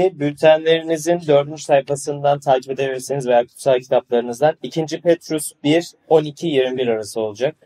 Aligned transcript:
metni 0.00 0.20
bültenlerinizin 0.20 1.20
dördüncü 1.26 1.62
sayfasından 1.62 2.40
takip 2.40 2.70
edebilirsiniz 2.70 3.26
veya 3.26 3.46
kutsal 3.46 3.80
kitaplarınızdan. 3.80 4.56
2. 4.62 4.86
Petrus 5.00 5.52
1, 5.64 5.92
12-21 6.10 6.92
arası 6.92 7.20
olacak. 7.20 7.56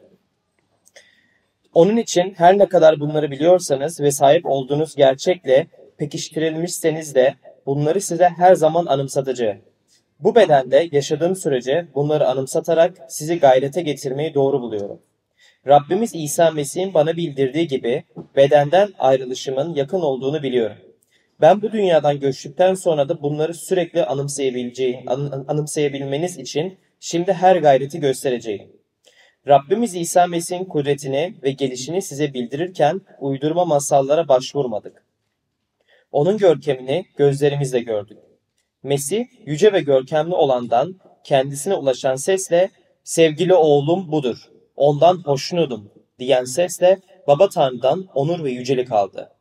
Onun 1.75 1.97
için 1.97 2.35
her 2.37 2.59
ne 2.59 2.67
kadar 2.67 3.01
bunları 3.01 3.31
biliyorsanız 3.31 4.01
ve 4.01 4.11
sahip 4.11 4.47
olduğunuz 4.47 4.95
gerçekle 4.95 5.67
pekiştirilmişseniz 5.99 7.15
de 7.15 7.35
bunları 7.67 8.01
size 8.01 8.29
her 8.29 8.55
zaman 8.55 8.87
anımsatacağım. 8.87 9.59
Bu 10.21 10.35
bedende 10.35 10.89
yaşadığım 10.93 11.37
sürece 11.37 11.87
bunları 11.95 12.29
anımsatarak 12.29 12.93
sizi 13.09 13.39
gayrete 13.39 13.83
getirmeyi 13.83 14.35
doğru 14.35 14.61
buluyorum. 14.61 15.01
Rabbimiz 15.67 16.15
İsa 16.15 16.51
Mesih'in 16.51 16.95
bana 16.95 17.17
bildirdiği 17.17 17.67
gibi 17.67 18.05
bedenden 18.37 18.89
ayrılışımın 18.99 19.75
yakın 19.75 20.01
olduğunu 20.01 20.43
biliyorum. 20.43 20.77
Ben 21.45 21.63
bu 21.63 21.73
dünyadan 21.73 22.21
göçtükten 22.21 22.75
sonra 22.75 23.09
da 23.09 23.23
bunları 23.23 23.55
sürekli 23.55 24.05
anımsayabileceğim, 24.05 25.09
an- 25.09 25.45
anımsayabilmeniz 25.49 26.39
için 26.39 26.79
şimdi 27.01 27.33
her 27.33 27.57
gayreti 27.57 28.01
göstereceğim. 28.01 28.73
Rabbimiz 29.49 29.95
İsa 29.95 30.27
Mesih'in 30.27 30.65
kudretini 30.65 31.35
ve 31.43 31.51
gelişini 31.51 32.03
size 32.03 32.35
bildirirken 32.35 33.01
uydurma 33.21 33.65
masallara 33.65 34.29
başvurmadık. 34.29 35.05
Onun 36.13 36.39
görkemini 36.39 37.05
gözlerimizle 37.17 37.81
gördük. 37.81 38.19
Mesih 38.83 39.25
yüce 39.47 39.73
ve 39.73 39.81
görkemli 39.81 40.35
olandan 40.35 41.01
kendisine 41.25 41.75
ulaşan 41.75 42.17
sesle 42.17 42.71
sevgili 43.03 43.55
oğlum 43.55 44.13
budur, 44.13 44.51
ondan 44.77 45.23
hoşnutum 45.25 45.91
diyen 46.19 46.45
sesle 46.45 46.99
Baba 47.27 47.49
Tanrı'dan 47.49 48.07
onur 48.15 48.45
ve 48.45 48.51
yücelik 48.51 48.93
aldı. 48.93 49.34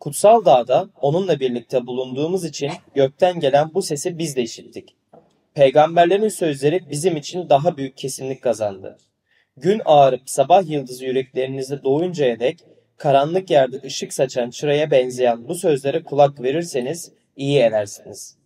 Kutsal 0.00 0.44
dağda 0.44 0.88
onunla 1.00 1.40
birlikte 1.40 1.86
bulunduğumuz 1.86 2.44
için 2.44 2.70
gökten 2.94 3.40
gelen 3.40 3.74
bu 3.74 3.82
sesi 3.82 4.18
biz 4.18 4.36
de 4.36 4.42
işittik. 4.42 4.96
Peygamberlerin 5.54 6.28
sözleri 6.28 6.90
bizim 6.90 7.16
için 7.16 7.48
daha 7.48 7.76
büyük 7.76 7.96
kesinlik 7.96 8.42
kazandı. 8.42 8.98
Gün 9.56 9.82
ağarıp 9.84 10.30
sabah 10.30 10.70
yıldızı 10.70 11.04
yüreklerinizde 11.04 11.82
doğuncaya 11.82 12.40
dek 12.40 12.58
karanlık 12.96 13.50
yerde 13.50 13.80
ışık 13.84 14.12
saçan 14.12 14.50
çıraya 14.50 14.90
benzeyen 14.90 15.48
bu 15.48 15.54
sözlere 15.54 16.02
kulak 16.02 16.42
verirseniz 16.42 17.12
iyi 17.36 17.58
edersiniz. 17.58 18.36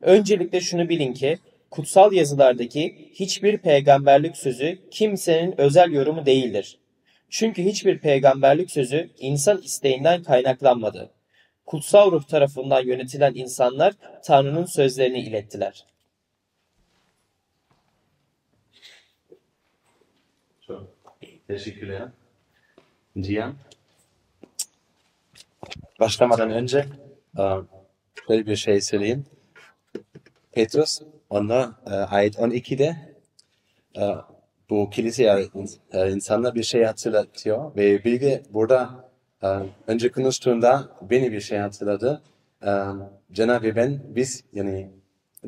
Öncelikle 0.00 0.60
şunu 0.60 0.88
bilin 0.88 1.12
ki 1.12 1.38
kutsal 1.70 2.12
yazılardaki 2.12 3.10
hiçbir 3.14 3.58
peygamberlik 3.58 4.36
sözü 4.36 4.78
kimsenin 4.90 5.60
özel 5.60 5.90
yorumu 5.90 6.26
değildir. 6.26 6.78
Çünkü 7.32 7.64
hiçbir 7.64 7.98
peygamberlik 7.98 8.70
sözü 8.70 9.10
insan 9.18 9.62
isteğinden 9.62 10.22
kaynaklanmadı. 10.22 11.10
Kutsal 11.66 12.12
ruh 12.12 12.24
tarafından 12.24 12.86
yönetilen 12.86 13.34
insanlar 13.34 13.94
Tanrı'nın 14.24 14.64
sözlerini 14.64 15.20
ilettiler. 15.20 15.86
Çok 20.66 20.94
teşekkürler. 21.46 22.08
Cihan. 23.20 23.54
Başlamadan 26.00 26.50
önce 26.50 26.86
e, 27.38 27.44
şöyle 28.26 28.46
bir 28.46 28.56
şey 28.56 28.80
söyleyeyim. 28.80 29.24
Petrus 30.52 31.02
ona 31.30 31.80
e, 31.86 31.90
ayet 31.90 32.34
12'de 32.34 33.16
e, 33.96 34.31
bu 34.72 34.90
kiliseye 34.90 35.48
e, 35.92 36.10
insanlar 36.10 36.54
bir 36.54 36.62
şey 36.62 36.84
hatırlatıyor 36.84 37.76
ve 37.76 38.04
Bilge 38.04 38.42
burada 38.50 39.10
e, 39.42 39.46
önce 39.86 40.10
konuştuğunda 40.10 40.88
beni 41.10 41.32
bir 41.32 41.40
şey 41.40 41.58
hatırladı. 41.58 42.22
E, 42.62 42.70
Cenab-ı 43.32 43.76
ben 43.76 44.00
biz 44.08 44.44
yani 44.52 44.90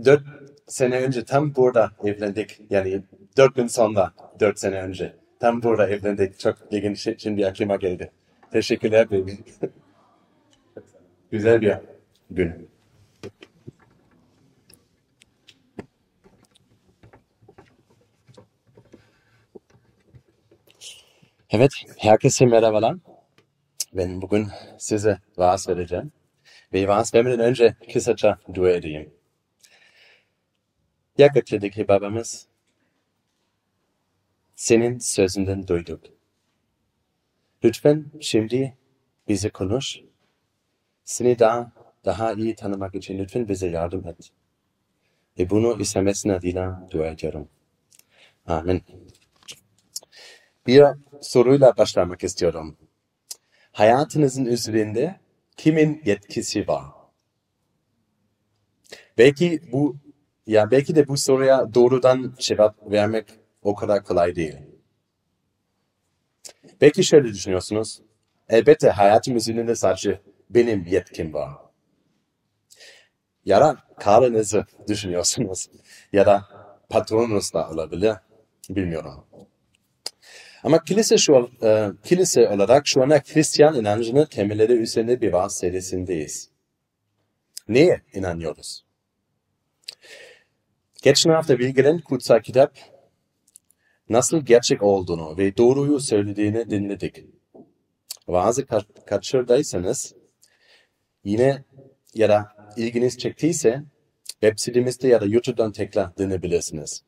dört 0.05 0.23
sene 0.67 1.01
önce 1.01 1.25
tam 1.25 1.55
burada 1.55 1.91
evlendik. 2.05 2.61
Yani 2.71 3.03
dört 3.37 3.55
gün 3.55 3.67
sonra 3.67 4.13
dört 4.41 4.59
sene 4.59 4.83
önce. 4.83 5.13
Tam 5.41 5.63
burada 5.63 5.89
evlendik. 5.89 6.39
Çok 6.39 6.57
ilginç 6.71 6.99
şey 6.99 7.19
şimdi 7.19 7.47
aklıma 7.47 7.77
geldi. 7.77 8.11
Teşekkürler 8.53 9.11
baby. 9.11 9.33
Güzel 11.31 11.61
bir 11.61 11.77
gün. 12.31 12.69
Evet, 21.55 21.73
herkese 21.97 22.47
merhabalar. 22.47 22.97
Ben 23.93 24.23
bugün 24.23 24.49
size 24.79 25.19
vaaz 25.37 25.69
vereceğim. 25.69 26.13
Ve 26.73 26.89
vaaz 26.89 27.15
vermeden 27.15 27.41
önce 27.41 27.77
kısaca 27.93 28.39
dua 28.55 28.71
edeyim. 28.71 29.15
Ya 31.19 31.27
gökteki 31.27 31.89
babamız, 31.89 32.47
senin 34.57 34.99
sözünden 34.99 35.69
duyduk. 35.69 36.01
Lütfen 37.65 38.07
şimdi 38.21 38.77
bize 39.29 39.49
konuş. 39.49 39.99
Seni 41.05 41.39
daha, 41.39 41.73
daha 42.05 42.33
iyi 42.33 42.55
tanımak 42.55 42.95
için 42.95 43.19
lütfen 43.19 43.49
bize 43.49 43.69
yardım 43.69 44.09
et. 44.09 44.31
Ve 45.39 45.51
bunu 45.51 45.81
İslam'ın 45.81 46.29
adıyla 46.29 46.89
dua 46.91 47.07
ediyorum. 47.07 47.49
Amin. 48.47 48.83
Bir 50.67 50.85
soruyla 51.21 51.77
başlamak 51.77 52.25
istiyorum. 52.25 52.77
Hayatınızın 53.73 54.45
üzerinde 54.45 55.21
kimin 55.57 56.03
yetkisi 56.05 56.69
var? 56.69 56.85
Belki 59.19 59.73
bu 59.73 59.97
ya 60.47 60.71
belki 60.71 60.97
de 60.97 61.09
bu 61.09 61.17
soruya 61.17 61.75
doğrudan 61.75 62.35
cevap 62.39 62.91
vermek 62.91 63.25
o 63.63 63.75
kadar 63.75 64.05
kolay 64.05 64.37
değil. 64.37 64.57
Belki 66.81 67.05
şöyle 67.05 67.29
düşünüyorsunuz. 67.29 68.01
Elbette 68.49 68.91
hayatım 68.91 69.37
üzerinde 69.37 69.75
sadece 69.75 70.21
benim 70.51 70.87
yetkim 70.87 71.35
var. 71.35 71.51
Ya 73.45 73.61
da 73.61 73.77
karınızı 73.99 74.67
düşünüyorsunuz. 74.89 75.71
Ya 76.13 76.27
da 76.27 76.45
patronunuz 76.89 77.55
da 77.55 77.71
olabilir. 77.71 78.15
Bilmiyorum. 78.71 79.25
Ama 80.65 80.85
kilise 80.85 81.19
şu 81.19 81.51
e, 81.63 81.89
kilise 82.05 82.49
olarak 82.49 82.87
şu 82.87 83.03
anda 83.03 83.19
Hristiyan 83.19 83.75
inancının 83.81 84.25
temelleri 84.25 84.73
üzerine 84.73 85.21
bir 85.21 85.33
vaaz 85.33 85.57
serisindeyiz. 85.57 86.51
Neye 87.69 88.03
inanıyoruz? 88.15 88.85
Geçen 91.03 91.31
hafta 91.31 91.59
bilgilen 91.59 92.01
kutsal 92.01 92.41
kitap 92.41 92.79
nasıl 94.09 94.41
gerçek 94.41 94.83
olduğunu 94.83 95.39
ve 95.39 95.57
doğruyu 95.57 96.01
söylediğini 96.01 96.71
dinledik. 96.71 97.25
Vaazı 98.29 98.63
ka- 98.63 99.05
kaçırdıysanız 99.07 100.15
yine 101.25 101.65
ya 102.15 102.29
da 102.29 102.49
ilginiz 102.77 103.19
çektiyse 103.19 103.83
web 104.41 104.55
sitemizde 104.57 105.09
ya 105.09 105.21
da 105.21 105.27
YouTube'dan 105.27 105.73
tekrar 105.73 106.17
dinleyebilirsiniz. 106.17 107.03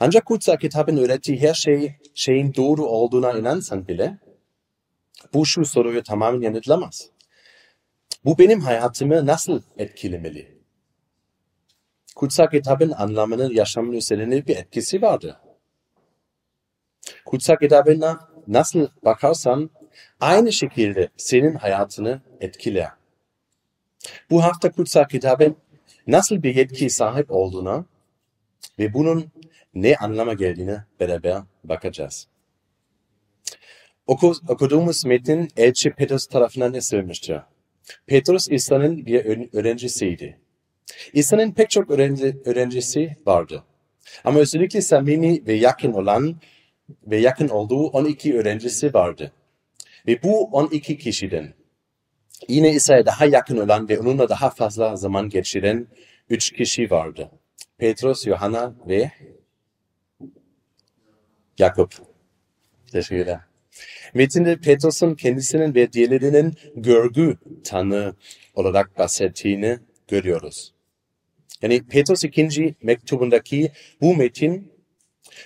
Ancak 0.00 0.26
kutsal 0.26 0.56
kitabın 0.56 0.96
öğrettiği 0.96 1.40
her 1.40 1.54
şey, 1.54 1.96
şeyin 2.14 2.54
doğru 2.54 2.86
olduğuna 2.86 3.32
inansan 3.32 3.88
bile 3.88 4.18
bu 5.34 5.46
şu 5.46 5.64
soruyu 5.64 6.02
tamamen 6.02 6.40
yanıtlamaz. 6.40 7.10
Bu 8.24 8.38
benim 8.38 8.60
hayatımı 8.60 9.26
nasıl 9.26 9.62
etkilemeli? 9.78 10.60
Kutsal 12.16 12.46
kitabın 12.46 12.90
anlamının 12.90 13.54
yaşamın 13.54 13.92
üzerine 13.92 14.46
bir 14.46 14.56
etkisi 14.56 15.02
vardı. 15.02 15.40
Kutsal 17.24 17.56
kitabına 17.56 18.28
nasıl 18.48 18.88
bakarsan 19.04 19.70
aynı 20.20 20.52
şekilde 20.52 21.08
senin 21.16 21.54
hayatını 21.54 22.20
etkiler. 22.40 22.90
Bu 24.30 24.44
hafta 24.44 24.72
kutsal 24.72 25.04
kitabın 25.04 25.56
nasıl 26.06 26.42
bir 26.42 26.54
yetki 26.54 26.90
sahip 26.90 27.30
olduğuna 27.30 27.84
ve 28.78 28.94
bunun 28.94 29.32
ne 29.74 29.96
anlama 29.96 30.34
geldiğine 30.34 30.84
beraber 31.00 31.42
bakacağız. 31.64 32.28
Oku, 34.06 34.32
okuduğumuz 34.48 35.04
metin 35.04 35.48
Elçi 35.56 35.90
Petrus 35.90 36.26
tarafından 36.26 36.72
yazılmıştır. 36.72 37.42
Petrus 38.06 38.48
İsa'nın 38.50 39.06
bir 39.06 39.48
öğrencisiydi. 39.52 40.40
İsa'nın 41.12 41.52
pek 41.52 41.70
çok 41.70 41.90
öğrenci, 41.90 42.36
öğrencisi 42.44 43.16
vardı. 43.26 43.64
Ama 44.24 44.38
özellikle 44.38 44.80
samimi 44.80 45.46
ve 45.46 45.52
yakın 45.52 45.92
olan 45.92 46.40
ve 47.06 47.16
yakın 47.16 47.48
olduğu 47.48 47.86
12 47.86 48.38
öğrencisi 48.38 48.94
vardı. 48.94 49.32
Ve 50.06 50.22
bu 50.22 50.44
12 50.44 50.98
kişiden 50.98 51.54
yine 52.48 52.72
İsa'ya 52.72 53.06
daha 53.06 53.26
yakın 53.26 53.56
olan 53.56 53.88
ve 53.88 54.00
onunla 54.00 54.28
daha 54.28 54.50
fazla 54.50 54.96
zaman 54.96 55.28
geçiren 55.28 55.86
3 56.30 56.52
kişi 56.52 56.90
vardı. 56.90 57.30
Petrus, 57.78 58.26
Yohanna 58.26 58.74
ve 58.88 59.10
Yakup. 61.60 61.94
Teşekkürler. 62.92 63.40
Metinde 64.14 64.56
Petrus'un 64.56 65.14
kendisinin 65.14 65.74
ve 65.74 65.92
diğerlerinin 65.92 66.54
görgü 66.76 67.38
tanığı 67.64 68.16
olarak 68.54 68.98
bahsettiğini 68.98 69.78
görüyoruz. 70.08 70.74
Yani 71.62 71.86
Petrus 71.86 72.24
ikinci 72.24 72.74
mektubundaki 72.82 73.72
bu 74.00 74.16
metin 74.16 74.72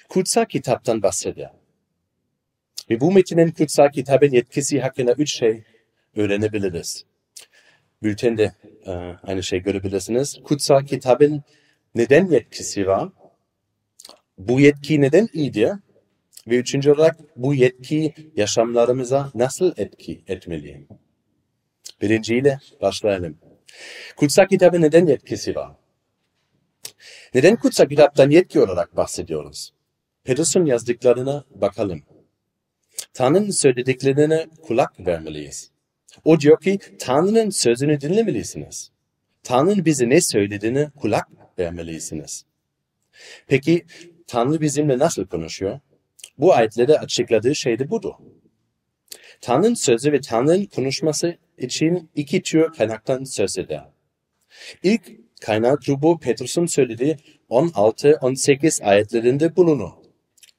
kutsal 0.09 0.45
kitaptan 0.45 1.03
bahseder. 1.03 1.51
Ve 2.91 3.01
bu 3.01 3.13
metinin 3.13 3.51
kutsal 3.51 3.89
kitabın 3.89 4.31
yetkisi 4.31 4.81
hakkında 4.81 5.13
üç 5.13 5.33
şey 5.35 5.65
öğrenebiliriz. 6.17 7.05
Bültende 8.03 8.55
e, 8.87 8.91
aynı 9.23 9.43
şey 9.43 9.63
görebilirsiniz. 9.63 10.39
Kutsal 10.45 10.85
kitabın 10.85 11.43
neden 11.95 12.27
yetkisi 12.27 12.87
var? 12.87 13.09
Bu 14.39 14.61
yetki 14.61 15.01
neden 15.01 15.29
iyidir? 15.33 15.71
Ve 16.47 16.57
üçüncü 16.57 16.91
olarak 16.91 17.17
bu 17.37 17.55
yetki 17.55 18.15
yaşamlarımıza 18.37 19.31
nasıl 19.35 19.73
etki 19.77 20.25
etmeli? 20.27 20.87
Birinciyle 22.01 22.59
başlayalım. 22.81 23.39
Kutsal 24.17 24.47
kitabın 24.47 24.83
neden 24.83 25.07
yetkisi 25.07 25.55
var? 25.55 25.73
Neden 27.35 27.57
kutsal 27.57 27.87
kitaptan 27.87 28.31
yetki 28.31 28.61
olarak 28.61 28.97
bahsediyoruz? 28.97 29.73
Petrus'un 30.25 30.65
yazdıklarına 30.65 31.45
bakalım. 31.51 32.03
Tanrı'nın 33.13 33.51
söylediklerine 33.51 34.47
kulak 34.63 35.07
vermeliyiz. 35.07 35.71
O 36.25 36.41
diyor 36.41 36.61
ki 36.61 36.79
Tanrı'nın 36.99 37.51
sözünü 37.51 38.01
dinlemelisiniz. 38.01 38.91
Tanrı'nın 39.43 39.85
bize 39.85 40.09
ne 40.09 40.21
söylediğini 40.21 40.91
kulak 40.91 41.29
vermelisiniz. 41.59 42.45
Peki 43.47 43.87
Tanrı 44.27 44.61
bizimle 44.61 44.99
nasıl 44.99 45.27
konuşuyor? 45.27 45.81
Bu 46.39 46.55
ayetlerde 46.55 46.99
açıkladığı 46.99 47.55
şey 47.55 47.79
de 47.79 47.91
budur. 47.91 48.13
Tanrı'nın 49.41 49.75
sözü 49.75 50.13
ve 50.13 50.21
Tanrı'nın 50.21 50.65
konuşması 50.65 51.37
için 51.59 52.11
iki 52.15 52.43
tür 52.43 52.73
kaynaktan 52.73 53.25
söz 53.25 53.59
eder. 53.59 53.85
İlk 54.83 55.03
kaynak 55.41 55.81
bu 55.89 56.21
Petrus'un 56.21 56.67
söylediği 56.67 57.17
16-18 57.51 58.85
ayetlerinde 58.85 59.57
bulunur. 59.57 59.91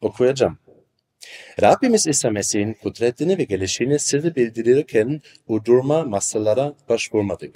Okuyacağım. 0.01 0.57
Rabbimiz 1.61 2.07
İsa 2.07 2.29
Mesih'in 2.29 2.73
kudretini 2.73 3.37
ve 3.37 3.43
gelişini 3.43 3.99
size 3.99 4.35
bildirirken 4.35 5.21
uydurma 5.47 6.03
masallara 6.03 6.75
başvurmadık. 6.89 7.55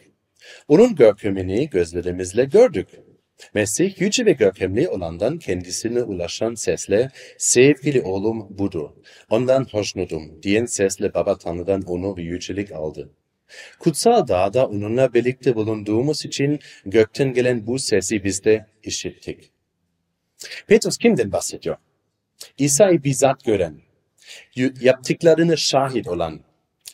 Onun 0.68 0.96
görkemini 0.96 1.70
gözlerimizle 1.70 2.46
gördük. 2.46 2.88
Mesih 3.54 4.02
yüce 4.02 4.26
ve 4.26 4.32
görkemli 4.32 4.90
olandan 4.90 5.38
kendisine 5.38 6.02
ulaşan 6.02 6.54
sesle 6.56 7.12
sevgili 7.38 8.02
oğlum 8.02 8.48
budur. 8.58 8.90
Ondan 9.30 9.66
hoşnutum 9.72 10.44
diyen 10.44 10.66
sesle 10.66 11.14
Baba 11.14 11.38
Tanrı'dan 11.38 11.82
onu 11.82 12.18
ve 12.18 12.22
yücelik 12.22 12.72
aldı. 12.72 13.10
Kutsal 13.80 14.28
dağda 14.28 14.68
onunla 14.68 15.14
birlikte 15.14 15.56
bulunduğumuz 15.56 16.26
için 16.26 16.60
gökten 16.86 17.34
gelen 17.34 17.68
bu 17.68 17.80
sesi 17.80 18.24
biz 18.24 18.44
de 18.44 18.66
işittik. 18.84 19.52
Petrus 20.68 20.98
kimden 20.98 21.32
bahsediyor? 21.32 21.78
İsa'yı 22.58 23.04
bizzat 23.04 23.46
gören, 23.46 23.82
yaptıklarını 24.82 25.58
şahit 25.58 26.08
olan 26.08 26.40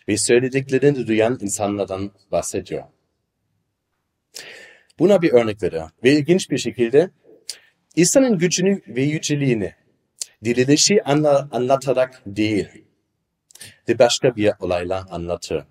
ve 0.07 0.18
söylediklerini 0.18 1.07
duyan 1.07 1.38
insanlardan 1.42 2.12
bahsediyor. 2.31 2.83
Buna 5.00 5.21
bir 5.21 5.33
örnek 5.33 5.63
veriyor. 5.63 5.89
Ve 6.03 6.12
ilginç 6.12 6.51
bir 6.51 6.57
şekilde 6.57 7.09
İsa'nın 7.95 8.38
gücünü 8.38 8.81
ve 8.88 9.01
yüceliğini 9.01 9.74
dirilişi 10.44 11.03
anla, 11.03 11.50
anlatarak 11.51 12.21
değil, 12.25 12.68
de 13.88 14.00
başka 14.00 14.36
bir 14.36 14.51
olayla 14.59 15.06
anlatır. 15.09 15.63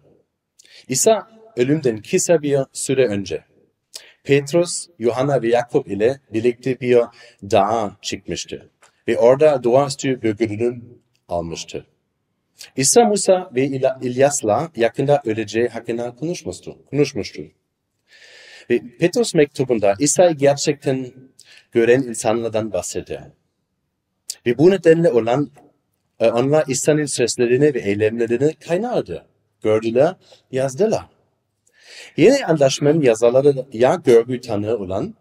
İsa 0.88 1.28
ölümden 1.56 2.02
kısa 2.02 2.42
bir 2.42 2.58
süre 2.72 3.06
önce 3.06 3.44
Petrus, 4.24 4.88
Yohanna 4.98 5.42
ve 5.42 5.48
Yakup 5.48 5.88
ile 5.88 6.20
birlikte 6.32 6.80
bir 6.80 6.98
dağa 7.42 7.96
çıkmıştı 8.02 8.70
ve 9.08 9.18
orada 9.18 9.64
doğaüstü 9.64 10.22
bir 10.22 10.38
görünüm 10.38 11.02
almıştı. 11.28 11.86
İsa 12.76 13.04
Musa 13.04 13.50
ve 13.54 13.66
İlyas'la 14.02 14.70
yakında 14.76 15.22
öleceği 15.24 15.68
hakkında 15.68 16.14
konuşmuştu. 16.14 16.78
konuşmuştu. 16.90 17.42
Ve 18.70 18.82
Petrus 18.99 19.34
mektubunda 19.34 19.94
İsa'yı 19.99 20.34
gerçekten 20.37 21.12
gören 21.72 22.02
insanlardan 22.02 22.72
bahseder. 22.72 23.25
Ve 24.46 24.58
bu 24.58 24.70
nedenle 24.70 25.11
olan 25.12 25.50
e, 26.20 26.28
onlar 26.31 26.64
İsa'nın 26.69 27.06
sözlerini 27.06 27.75
ve 27.75 27.81
eylemlerini 27.81 28.55
kaynardı. 28.55 29.26
Gördüler, 29.62 30.14
yazdılar. 30.50 31.06
Yeni 32.16 32.46
anlaşmanın 32.46 33.02
yazarları 33.02 33.66
ya 33.72 34.02
görgü 34.05 34.40
tanığı 34.40 34.76
olan 34.76 35.14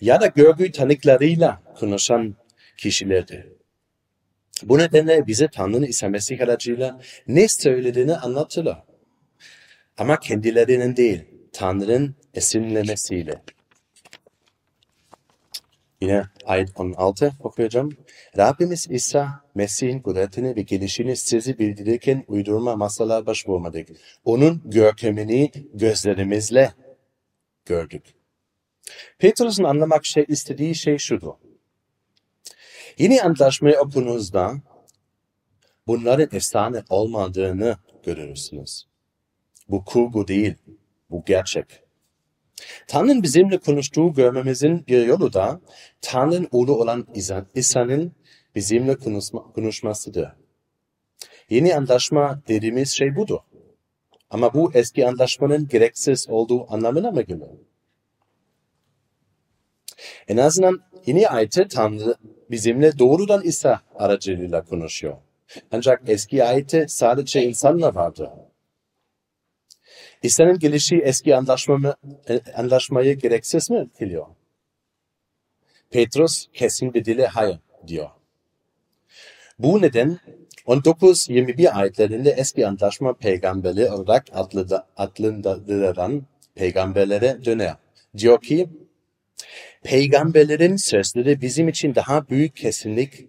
ya 0.00 0.20
da 0.20 0.26
görgü 0.26 0.72
tanıklarıyla 0.72 1.62
konuşan 1.78 2.34
kişilerdi. 2.76 3.54
Bu 4.62 4.78
nedenle 4.78 5.26
bize 5.26 5.48
Tanrı'nın 5.48 5.86
İsa 5.86 6.08
Mesih 6.08 6.40
aracıyla 6.40 7.00
ne 7.28 7.48
söylediğini 7.48 8.16
anlattılar. 8.16 8.82
Ama 9.98 10.20
kendilerinin 10.20 10.96
değil, 10.96 11.24
Tanrı'nın 11.54 12.14
esinlemesiyle. 12.34 13.42
Yine 16.00 16.24
ayet 16.44 16.80
16 16.80 17.32
okuyacağım. 17.40 17.96
Rabbimiz 18.38 18.86
İsa 18.90 19.44
Mesih'in 19.54 20.00
kudretini 20.00 20.56
ve 20.56 20.62
gelişini 20.62 21.16
sizi 21.16 21.58
bildirirken 21.58 22.24
uydurma 22.28 22.76
masalar 22.76 23.26
başvurmadık. 23.26 23.88
Onun 24.24 24.62
görkemini 24.64 25.50
gözlerimizle 25.74 26.72
gördük. 27.64 28.14
Petrus'un 29.18 29.64
anlamak 29.64 30.06
şey, 30.06 30.24
istediği 30.28 30.74
şey 30.74 30.98
şudur. 30.98 31.32
Yeni 32.98 33.22
antlaşmayı 33.22 33.78
okunuzda 33.78 34.54
bunların 35.86 36.36
efsane 36.36 36.82
olmadığını 36.88 37.76
görürsünüz. 38.02 38.86
Bu 39.68 39.84
kurgu 39.84 40.28
değil, 40.28 40.54
bu 41.10 41.24
gerçek. 41.24 41.66
Tanrı'nın 42.86 43.22
bizimle 43.22 43.58
konuştuğu 43.58 44.12
görmemizin 44.12 44.86
bir 44.86 45.06
yolu 45.06 45.32
da 45.32 45.60
Tanrı'nın 46.00 46.48
oğlu 46.52 46.80
olan 46.80 47.06
İsa'nın 47.54 48.12
bizimle 48.54 48.96
konuşma, 48.96 49.52
konuşmasıdır. 49.52 50.28
Yeni 51.50 51.76
antlaşma 51.76 52.42
dediğimiz 52.48 52.90
şey 52.90 53.16
budur. 53.16 53.38
Ama 54.30 54.54
bu 54.54 54.70
eski 54.74 55.08
antlaşmanın 55.08 55.68
gereksiz 55.68 56.28
olduğu 56.28 56.72
anlamına 56.72 57.10
mı 57.10 57.22
geliyor? 57.22 57.48
En 60.28 60.36
azından 60.36 60.80
yeni 61.06 61.28
ayette 61.28 61.68
Tanrı 61.68 62.14
bizimle 62.50 62.98
doğrudan 62.98 63.42
İsa 63.42 63.80
aracılığıyla 63.94 64.64
konuşuyor. 64.64 65.16
Ancak 65.72 66.02
eski 66.06 66.44
ayette 66.44 66.88
sadece 66.88 67.42
insanla 67.42 67.94
vardı. 67.94 68.30
İsa'nın 70.24 70.58
gelişi 70.58 70.96
eski 70.96 71.36
anlaşma 71.36 71.96
e, 72.28 72.40
anlaşmayı 72.54 73.18
gereksiz 73.18 73.70
mi 73.70 73.88
kılıyor? 73.98 74.26
Petrus 75.90 76.46
kesin 76.52 76.94
bir 76.94 77.04
dile 77.04 77.26
hayır 77.26 77.58
diyor. 77.86 78.08
Bu 79.58 79.82
neden 79.82 80.18
19-21 80.66 81.70
ayetlerinde 81.70 82.30
eski 82.30 82.66
antlaşma 82.66 83.14
peygamberleri 83.14 83.90
olarak 83.90 84.26
adlandırılan 84.96 86.26
peygamberlere 86.54 87.44
döner. 87.44 87.76
Diyor 88.16 88.42
ki, 88.42 88.68
peygamberlerin 89.82 90.76
sözleri 90.76 91.40
bizim 91.40 91.68
için 91.68 91.94
daha 91.94 92.28
büyük 92.28 92.56
kesinlik, 92.56 93.26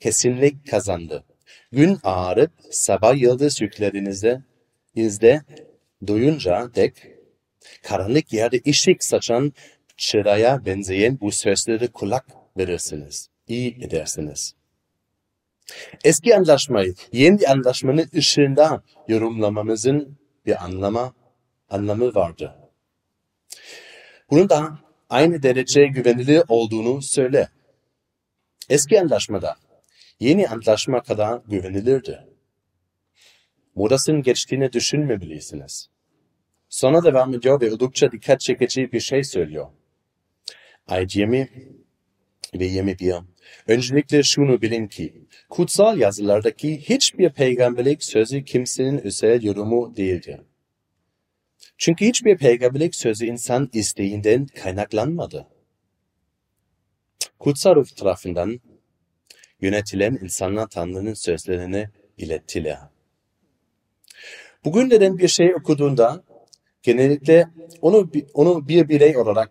kesinlik 0.00 0.70
kazandı. 0.70 1.24
Gün 1.72 1.98
ağarıp 2.04 2.50
sabah 2.70 3.16
yıldız 3.16 3.60
yüklerinizde 3.60 4.42
izde 4.94 5.42
duyunca 6.06 6.70
dek 6.74 6.94
karanlık 7.82 8.32
yerde 8.32 8.60
ışık 8.66 9.04
saçan 9.04 9.52
çıraya 9.96 10.66
benzeyen 10.66 11.20
bu 11.20 11.32
sözleri 11.32 11.88
kulak 11.88 12.26
verirsiniz. 12.56 13.28
İyi 13.48 13.84
edersiniz. 13.84 14.54
Eski 16.04 16.36
anlaşmayı 16.36 16.94
yeni 17.12 17.48
anlaşmanın 17.48 18.08
ışığında 18.16 18.82
yorumlamamızın 19.08 20.18
bir 20.46 20.64
anlama, 20.64 21.14
anlamı 21.70 22.14
vardı. 22.14 22.54
Bunun 24.30 24.48
da 24.48 24.78
aynı 25.10 25.42
derece 25.42 25.86
güvenilir 25.86 26.42
olduğunu 26.48 27.02
söyle. 27.02 27.48
Eski 28.68 29.00
anlaşmada 29.00 29.56
yeni 30.20 30.48
antlaşma 30.48 31.02
kadar 31.02 31.40
güvenilirdi. 31.46 32.35
Modasının 33.76 34.22
geçtiğini 34.22 34.72
düşünmemelisiniz. 34.72 35.88
Sonra 36.68 37.04
devam 37.04 37.34
ediyor 37.34 37.60
ve 37.60 37.72
oldukça 37.72 38.12
dikkat 38.12 38.40
çekici 38.40 38.92
bir 38.92 39.00
şey 39.00 39.24
söylüyor. 39.24 39.66
Ayet 40.86 41.16
20 41.16 41.50
ve 42.54 42.64
21. 42.64 43.14
Öncelikle 43.66 44.22
şunu 44.22 44.62
bilin 44.62 44.88
ki, 44.88 45.26
kutsal 45.50 45.98
yazılardaki 45.98 46.80
hiçbir 46.80 47.30
peygamberlik 47.30 48.04
sözü 48.04 48.44
kimsenin 48.44 48.98
özel 48.98 49.42
yorumu 49.42 49.96
değildir. 49.96 50.40
Çünkü 51.78 52.06
hiçbir 52.06 52.36
peygamberlik 52.36 52.94
sözü 52.94 53.26
insan 53.26 53.70
isteğinden 53.72 54.46
kaynaklanmadı. 54.46 55.48
Kutsal 57.38 57.74
ruh 57.74 57.88
tarafından 57.96 58.60
yönetilen 59.60 60.18
insanlar 60.22 60.68
Tanrı'nın 60.68 61.14
sözlerini 61.14 61.88
ilettiler. 62.18 62.95
Bugün 64.64 64.90
neden 64.90 65.18
bir 65.18 65.28
şey 65.28 65.54
okuduğunda 65.54 66.24
genellikle 66.82 67.48
onu, 67.82 68.10
onu 68.34 68.68
bir 68.68 68.88
birey 68.88 69.16
olarak 69.16 69.50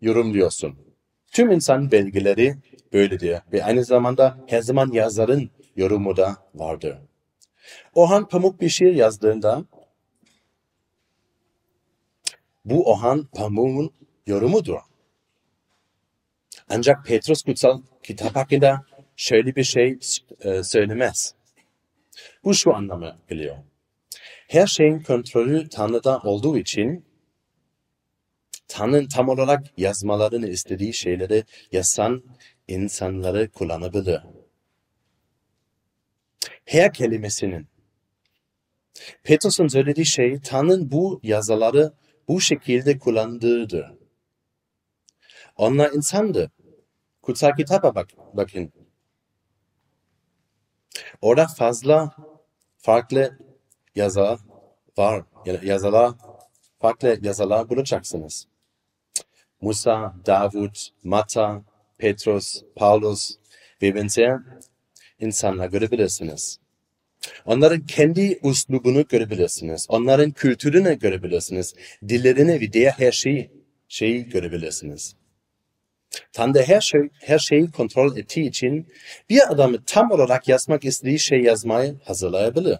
yorumluyorsun. 0.00 0.78
Tüm 1.32 1.50
insan 1.50 1.92
belgeleri 1.92 2.56
böyledir 2.92 3.38
ve 3.52 3.64
aynı 3.64 3.84
zamanda 3.84 4.44
her 4.46 4.62
zaman 4.62 4.92
yazarın 4.92 5.50
yorumu 5.76 6.16
da 6.16 6.36
vardır. 6.54 6.98
Orhan 7.94 8.28
Pamuk 8.28 8.60
bir 8.60 8.68
şiir 8.68 8.94
yazdığında 8.94 9.64
bu 12.64 12.92
Orhan 12.92 13.24
Pamuk'un 13.24 13.92
yorumudur. 14.26 14.78
Ancak 16.68 17.06
Petrus 17.06 17.42
kutsal 17.42 17.82
kitap 18.02 18.36
hakkında 18.36 18.84
şöyle 19.16 19.56
bir 19.56 19.64
şey 19.64 19.98
söylemez. 20.62 21.34
Bu 22.44 22.54
şu 22.54 22.74
anlamı 22.74 23.16
geliyor. 23.28 23.56
Her 24.50 24.66
şeyin 24.66 25.00
kontrolü 25.00 25.68
Tanrı'da 25.68 26.18
olduğu 26.18 26.58
için 26.58 27.04
Tanrı'nın 28.68 29.08
tam 29.08 29.28
olarak 29.28 29.78
yazmalarını 29.78 30.48
istediği 30.48 30.94
şeyleri 30.94 31.44
yazan 31.72 32.24
insanları 32.68 33.50
kullanabilir. 33.50 34.20
Her 36.64 36.92
kelimesinin 36.92 37.68
Petrus'un 39.22 39.68
söylediği 39.68 40.06
şey 40.06 40.40
Tanrı'nın 40.40 40.90
bu 40.90 41.20
yazıları 41.22 41.92
bu 42.28 42.40
şekilde 42.40 42.98
kullandığıdır. 42.98 43.86
Onlar 45.56 45.90
insandı. 45.92 46.50
Kutsal 47.22 47.56
kitaba 47.56 47.94
bak, 47.94 48.08
bakın. 48.34 48.72
Orada 51.20 51.46
fazla 51.46 52.16
farklı 52.78 53.49
yazar 53.94 54.38
var. 54.98 55.24
Yazılar, 55.62 56.12
farklı 56.78 57.18
yazılar 57.22 57.68
bulacaksınız. 57.68 58.46
Musa, 59.60 60.14
Davud, 60.26 60.76
Mata, 61.04 61.62
Petrus, 61.98 62.62
Paulus 62.76 63.30
ve 63.82 63.94
benzer 63.94 64.38
insanlar 65.20 65.68
görebilirsiniz. 65.68 66.58
Onların 67.44 67.80
kendi 67.86 68.38
uslubunu 68.42 69.06
görebilirsiniz. 69.08 69.86
Onların 69.88 70.30
kültürünü 70.30 70.98
görebilirsiniz. 70.98 71.74
Dillerini 72.08 72.60
ve 72.60 72.72
diğer 72.72 72.92
her 72.92 73.12
şeyi, 73.12 73.50
şeyi 73.88 74.28
görebilirsiniz. 74.28 75.16
Tanrı 76.32 76.62
her, 76.62 76.80
şey, 76.80 77.00
her 77.20 77.38
şeyi 77.38 77.70
kontrol 77.70 78.16
ettiği 78.16 78.48
için 78.48 78.86
bir 79.30 79.52
adamı 79.52 79.84
tam 79.84 80.10
olarak 80.10 80.48
yazmak 80.48 80.84
istediği 80.84 81.18
şey 81.18 81.42
yazmayı 81.42 81.96
hazırlayabilir. 82.04 82.78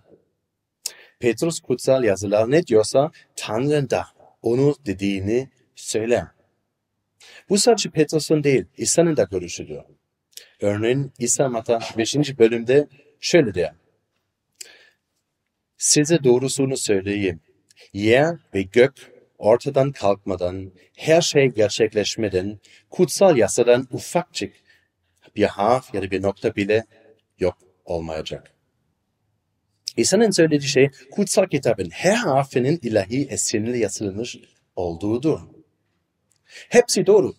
Petrus 1.21 1.61
kutsal 1.61 2.05
yazılar 2.05 2.51
ne 2.51 2.67
diyorsa 2.67 3.11
Tanrı 3.37 3.91
da 3.91 4.07
onu 4.43 4.75
dediğini 4.87 5.49
söyler. 5.75 6.27
Bu 7.49 7.59
sadece 7.59 7.91
Petrus'un 7.91 8.45
değil, 8.45 8.65
İsa'nın 8.77 9.17
da 9.17 9.23
görüşüdür. 9.23 9.79
Örneğin 10.61 11.13
İsa 11.19 11.49
Mata 11.49 11.79
5. 11.99 12.39
bölümde 12.39 12.89
şöyle 13.21 13.55
der. 13.55 13.73
Size 15.79 16.25
doğrusunu 16.25 16.77
söyleyeyim. 16.77 17.41
Yer 17.93 18.37
ve 18.55 18.63
gök 18.63 19.13
ortadan 19.39 19.93
kalkmadan, 19.93 20.73
her 20.97 21.21
şey 21.21 21.49
gerçekleşmeden, 21.49 22.59
kutsal 22.91 23.37
yasadan 23.37 23.89
ufakçık 23.91 24.53
bir 25.37 25.45
harf 25.45 25.95
ya 25.95 26.03
da 26.03 26.11
bir 26.11 26.23
nokta 26.23 26.57
bile 26.57 26.85
yok 27.39 27.59
olmayacak. 27.85 28.60
İsa'nın 30.01 30.31
söylediği 30.31 30.69
şey 30.69 30.91
kutsal 31.11 31.47
kitabın 31.47 31.91
her 31.91 32.15
harfinin 32.15 32.79
ilahi 32.83 33.29
esinli 33.31 33.79
yazılmış 33.79 34.37
olduğudur. 34.77 35.41
Hepsi 36.69 37.07
doğru. 37.07 37.35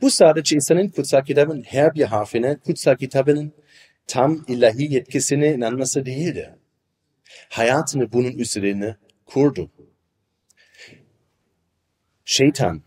Bu 0.00 0.10
sadece 0.10 0.56
İsa'nın 0.56 0.88
kutsal 0.88 1.24
kitabın 1.24 1.62
her 1.62 1.94
bir 1.94 2.04
harfine 2.04 2.56
kutsal 2.58 2.96
kitabının 2.96 3.52
tam 4.06 4.44
ilahi 4.48 4.94
yetkisine 4.94 5.54
inanması 5.54 6.06
değildir. 6.06 6.48
Hayatını 7.48 8.12
bunun 8.12 8.32
üzerine 8.32 8.96
kurdu. 9.26 9.70
Şeytan 12.24 12.82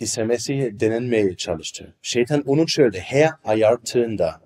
İsa 0.00 0.24
Mesih'e 0.24 0.80
denenmeye 0.80 1.36
çalıştı. 1.36 1.94
Şeytan 2.02 2.42
onu 2.42 2.68
şöyle 2.68 3.00
her 3.00 3.30
ayarttığında 3.44 4.45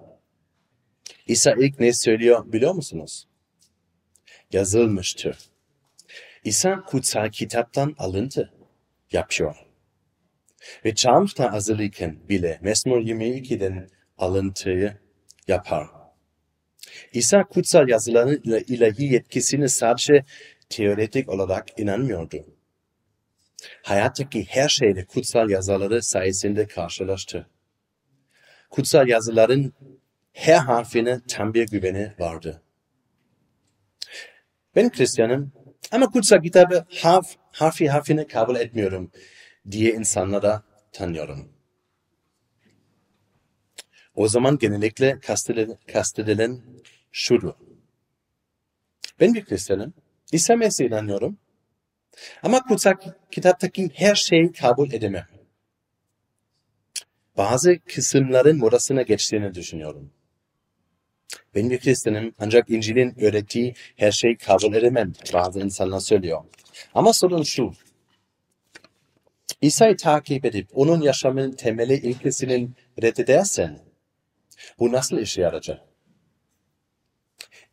İsa 1.26 1.54
ilk 1.58 1.80
ne 1.80 1.92
söylüyor 1.92 2.52
biliyor 2.52 2.74
musunuz? 2.74 3.26
Yazılmıştır. 4.52 5.38
İsa 6.44 6.84
kutsal 6.84 7.28
kitaptan 7.28 7.94
alıntı 7.98 8.52
yapıyor. 9.12 9.56
Ve 10.84 10.94
çarmıhta 10.94 11.52
hazırlıken 11.52 12.28
bile 12.28 12.58
Mesmur 12.62 13.00
22'den 13.00 13.88
alıntıyı 14.18 14.96
yapar. 15.48 15.86
İsa 17.12 17.44
kutsal 17.44 17.88
yazıların 17.88 18.42
ilahi 18.44 19.04
yetkisini 19.04 19.68
sadece 19.68 20.24
teoretik 20.68 21.28
olarak 21.28 21.80
inanmıyordu. 21.80 22.46
Hayattaki 23.82 24.44
her 24.44 24.68
şeyle 24.68 25.04
kutsal 25.04 25.50
yazıları 25.50 26.02
sayesinde 26.02 26.66
karşılaştı. 26.66 27.46
Kutsal 28.70 29.08
yazıların 29.08 29.72
her 30.32 30.58
harfine 30.58 31.20
tam 31.28 31.54
bir 31.54 31.66
güveni 31.66 32.12
vardı. 32.18 32.62
Ben 34.76 34.90
Hristiyanım 34.90 35.52
ama 35.92 36.10
kutsal 36.10 36.42
kitabı 36.42 36.84
harf, 37.02 37.36
harfi 37.52 37.88
harfine 37.88 38.26
kabul 38.26 38.56
etmiyorum 38.56 39.10
diye 39.70 39.92
insanlara 39.94 40.62
tanıyorum. 40.92 41.52
O 44.14 44.28
zaman 44.28 44.58
genellikle 44.58 45.18
kastedilen, 45.86 46.62
şudur. 47.12 47.52
Ben 49.20 49.34
bir 49.34 49.44
Hristiyanım. 49.46 49.94
İsa 50.32 50.56
Mesih'e 50.56 50.86
inanıyorum. 50.86 51.38
Ama 52.42 52.62
kutsal 52.62 52.94
kitaptaki 53.30 53.90
her 53.94 54.14
şeyi 54.14 54.52
kabul 54.52 54.92
edemem. 54.92 55.26
Bazı 57.36 57.78
kısımların 57.78 58.58
modasına 58.58 59.02
geçtiğini 59.02 59.54
düşünüyorum. 59.54 60.12
Ben 61.54 61.70
bir 61.70 61.84
Hristiyanım 61.84 62.34
ancak 62.38 62.70
İncil'in 62.70 63.20
öğrettiği 63.20 63.74
her 63.96 64.12
şeyi 64.12 64.36
kabul 64.36 64.74
edemem. 64.74 65.12
Bazı 65.32 65.60
insanlar 65.60 66.00
söylüyor. 66.00 66.44
Ama 66.94 67.12
sorun 67.12 67.42
şu. 67.42 67.72
İsa'yı 69.60 69.96
takip 69.96 70.44
edip 70.44 70.68
onun 70.74 71.00
yaşamının 71.00 71.52
temeli 71.52 71.94
ilkesinin 71.94 72.74
reddedersen 73.02 73.78
bu 74.78 74.92
nasıl 74.92 75.18
işe 75.18 75.42
yarayacak? 75.42 75.80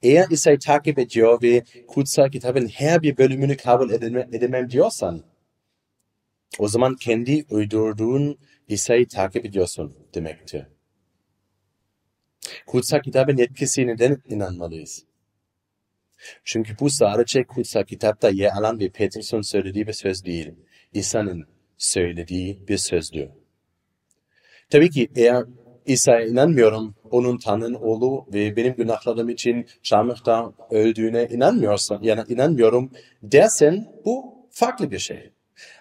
Eğer 0.03 0.25
İsa'yı 0.29 0.59
takip 0.59 0.99
ediyor 0.99 1.41
ve 1.41 1.63
kutsal 1.87 2.29
kitabın 2.29 2.67
her 2.67 3.01
bir 3.01 3.17
bölümünü 3.17 3.57
kabul 3.57 3.91
edemem, 3.91 4.29
edemem 4.33 4.69
diyorsan 4.69 5.23
o 6.59 6.67
zaman 6.67 6.95
kendi 6.95 7.45
uydurduğun 7.49 8.37
İsa'yı 8.67 9.07
takip 9.07 9.45
ediyorsun 9.45 9.97
demektir. 10.13 10.65
Kutsal 12.67 12.99
kitabın 12.99 13.37
etkisi 13.37 13.87
neden 13.87 14.21
inanmalıyız? 14.29 15.03
Çünkü 16.43 16.73
bu 16.79 16.89
sadece 16.89 17.43
kutsal 17.43 17.83
kitapta 17.83 18.29
yer 18.29 18.51
alan 18.51 18.79
bir 18.79 18.89
Petrus'un 18.89 19.41
söylediği 19.41 19.87
bir 19.87 19.93
söz 19.93 20.25
değil. 20.25 20.51
İsa'nın 20.93 21.47
söylediği 21.77 22.67
bir 22.67 22.77
sözdür. 22.77 23.29
Tabii 24.69 24.89
ki 24.89 25.09
eğer 25.15 25.43
İsa'ya 25.85 26.27
inanmıyorum, 26.27 26.95
onun 27.11 27.37
Tanrı'nın 27.37 27.73
oğlu 27.73 28.25
ve 28.33 28.55
benim 28.55 28.75
günahlarım 28.75 29.29
için 29.29 29.67
çarmıhta 29.83 30.53
öldüğüne 30.71 31.27
inanmıyorsan, 31.27 31.99
yani 32.03 32.21
inanmıyorum 32.29 32.91
dersen 33.23 33.87
bu 34.05 34.35
farklı 34.51 34.91
bir 34.91 34.99
şey. 34.99 35.31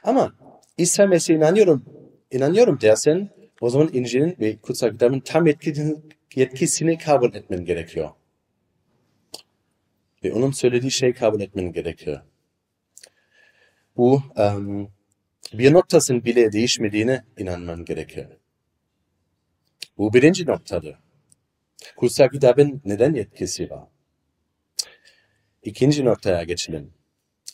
Ama 0.04 0.35
İsa 0.78 1.06
Mesih'e 1.06 1.37
inanıyorum, 1.37 1.85
inanıyorum 2.30 2.80
dersen 2.80 3.30
o 3.61 3.70
zaman 3.70 3.90
İncil'in 3.92 4.37
ve 4.40 4.56
kutsal 4.56 4.90
kitabın 4.90 5.20
tam 5.20 5.46
etkisini, 5.46 5.96
yetkisini 6.37 6.99
kabul 6.99 7.35
etmen 7.35 7.64
gerekiyor. 7.64 8.11
Ve 10.25 10.33
onun 10.33 10.50
söylediği 10.50 10.90
şey 10.90 11.12
kabul 11.12 11.40
etmen 11.40 11.73
gerekiyor. 11.73 12.21
Bu 13.97 14.23
um, 14.37 14.90
bir 15.52 15.73
noktasının 15.73 16.25
bile 16.25 16.52
değişmediğine 16.52 17.25
inanman 17.38 17.85
gerekiyor. 17.85 18.31
Bu 19.99 20.12
birinci 20.12 20.47
noktadır. 20.47 20.97
Kutsal 21.97 22.28
kitabın 22.28 22.83
neden 22.85 23.14
yetkisi 23.14 23.71
var? 23.71 23.88
İkinci 25.62 26.05
noktaya 26.05 26.43
geçelim. 26.43 26.95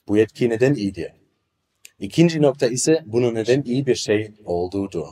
Bu 0.09 0.17
yetki 0.17 0.49
neden 0.49 0.75
iyidir? 0.75 1.13
İkinci 1.99 2.43
nokta 2.43 2.67
ise 2.67 3.03
bunun 3.07 3.35
neden 3.35 3.63
iyi 3.63 3.87
bir 3.87 3.95
şey 3.95 4.35
olduğudur. 4.45 5.07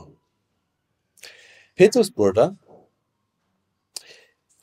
Petrus 1.75 2.17
burada 2.17 2.57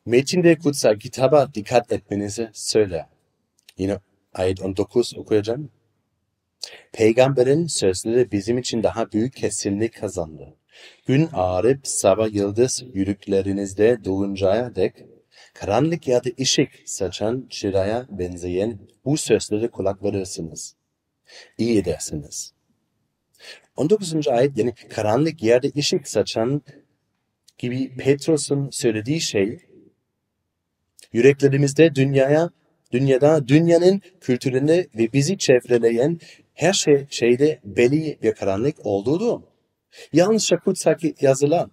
metinde 0.08 0.58
kutsal 0.58 0.98
kitaba 0.98 1.54
dikkat 1.54 1.92
etmenizi 1.92 2.50
söyler. 2.52 3.06
Yine 3.78 3.98
ayet 4.34 4.62
19 4.62 5.16
okuyacağım. 5.16 5.70
Peygamberin 6.92 7.66
sözleri 7.66 8.32
bizim 8.32 8.58
için 8.58 8.82
daha 8.82 9.12
büyük 9.12 9.36
kesinlik 9.36 10.00
kazandı. 10.00 10.56
Gün 11.06 11.28
ağarıp 11.32 11.86
sabah 11.86 12.34
yıldız 12.34 12.82
yürüklerinizde 12.94 14.04
doğuncaya 14.04 14.74
dek 14.74 14.94
karanlık 15.54 16.08
ya 16.08 16.24
da 16.24 16.30
ışık 16.40 16.70
saçan 16.84 17.46
çıraya 17.50 18.06
benzeyen 18.10 18.78
bu 19.04 19.16
sözlere 19.16 19.68
kulak 19.68 20.02
verirsiniz. 20.02 20.76
İyi 21.58 21.78
edersiniz. 21.78 22.52
19. 23.76 24.28
ayet 24.28 24.58
yani 24.58 24.74
karanlık 24.90 25.42
yerde 25.42 25.70
ışık 25.76 26.08
saçan 26.08 26.62
gibi 27.58 27.96
Petrus'un 27.96 28.70
söylediği 28.70 29.20
şey 29.20 29.67
yüreklerimizde 31.12 31.94
dünyaya 31.94 32.50
dünyada 32.92 33.48
dünyanın 33.48 34.00
kültüründe 34.20 34.86
ve 34.98 35.12
bizi 35.12 35.38
çevreleyen 35.38 36.18
her 36.54 36.72
şey, 36.72 37.06
şeyde 37.10 37.60
belli 37.64 38.18
bir 38.22 38.34
karanlık 38.34 38.86
olduğu 38.86 39.48
Yalnızca 40.12 40.58
kutsal 40.58 40.94
yazılan 41.20 41.70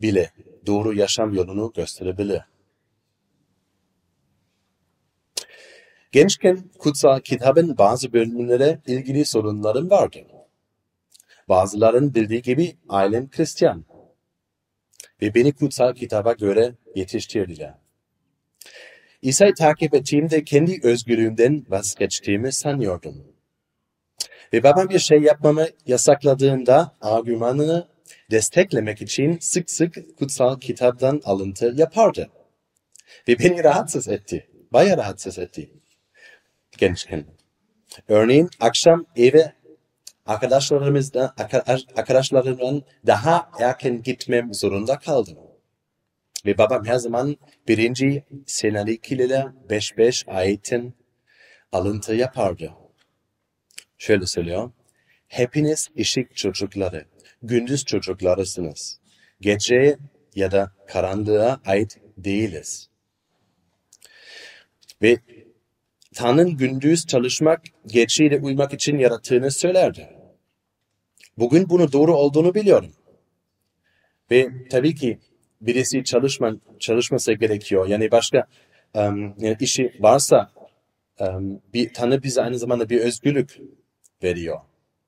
bile 0.00 0.30
doğru 0.66 0.94
yaşam 0.94 1.34
yolunu 1.34 1.72
gösterebilir. 1.76 2.42
Gençken 6.12 6.70
kutsal 6.78 7.20
kitabın 7.20 7.78
bazı 7.78 8.12
bölümlere 8.12 8.80
ilgili 8.86 9.24
sorunlarım 9.24 9.90
vardı. 9.90 10.18
Bazıların 11.48 12.14
bildiği 12.14 12.42
gibi 12.42 12.76
ailem 12.88 13.28
Hristiyan 13.30 13.84
ve 15.22 15.34
beni 15.34 15.52
kutsal 15.52 15.94
kitaba 15.94 16.32
göre 16.32 16.74
yetiştirdiler. 16.94 17.85
İsa'yı 19.22 19.54
takip 19.54 19.94
ettiğimde 19.94 20.44
kendi 20.44 20.80
özgürlüğümden 20.82 21.66
vazgeçtiğimi 21.68 22.52
sanıyordum. 22.52 23.24
Ve 24.52 24.62
babam 24.62 24.88
bir 24.88 24.98
şey 24.98 25.18
yapmamı 25.18 25.66
yasakladığında 25.86 26.96
argümanını 27.00 27.88
desteklemek 28.30 29.02
için 29.02 29.38
sık 29.40 29.70
sık 29.70 30.18
kutsal 30.18 30.60
kitaptan 30.60 31.20
alıntı 31.24 31.72
yapardı. 31.76 32.30
Ve 33.28 33.38
beni 33.38 33.64
rahatsız 33.64 34.08
etti. 34.08 34.48
Baya 34.72 34.96
rahatsız 34.96 35.38
etti. 35.38 35.70
Gençken. 36.78 37.24
Örneğin 38.08 38.50
akşam 38.60 39.06
eve 39.16 39.52
arkadaşlarımızdan, 40.26 41.34
arkadaşlarımdan 41.96 42.82
daha 43.06 43.50
erken 43.60 44.02
gitmem 44.02 44.54
zorunda 44.54 44.98
kaldım. 44.98 45.38
Ve 46.46 46.58
babam 46.58 46.84
her 46.84 46.96
zaman 46.96 47.36
birinci 47.68 48.24
Senalikiler 48.46 49.46
5-5 49.68 50.30
ayetin 50.30 50.94
alıntı 51.72 52.14
yapardı. 52.14 52.72
Şöyle 53.98 54.26
söylüyor. 54.26 54.70
Hepiniz 55.28 55.88
ışık 55.98 56.36
çocukları, 56.36 57.04
gündüz 57.42 57.84
çocuklarısınız. 57.84 59.00
Gece 59.40 59.98
ya 60.34 60.50
da 60.50 60.72
karanlığa 60.86 61.60
ait 61.66 61.98
değiliz. 62.16 62.88
Ve 65.02 65.18
Tanrı'nın 66.14 66.56
gündüz 66.56 67.06
çalışmak, 67.06 67.62
geceyle 67.86 68.40
uyumak 68.40 68.72
için 68.74 68.98
yarattığını 68.98 69.50
söylerdi. 69.50 70.08
Bugün 71.38 71.68
bunu 71.68 71.92
doğru 71.92 72.16
olduğunu 72.16 72.54
biliyorum. 72.54 72.92
Ve 74.30 74.68
tabii 74.70 74.94
ki 74.94 75.18
birisi 75.60 76.04
çalışma, 76.04 76.56
çalışması 76.78 77.32
gerekiyor. 77.32 77.86
Yani 77.86 78.10
başka 78.10 78.46
um, 78.94 79.34
yani 79.38 79.56
işi 79.60 79.92
varsa 80.00 80.50
um, 81.20 81.60
bir 81.74 81.94
Tanrı 81.94 82.22
bize 82.22 82.42
aynı 82.42 82.58
zamanda 82.58 82.88
bir 82.88 83.00
özgürlük 83.00 83.60
veriyor. 84.22 84.58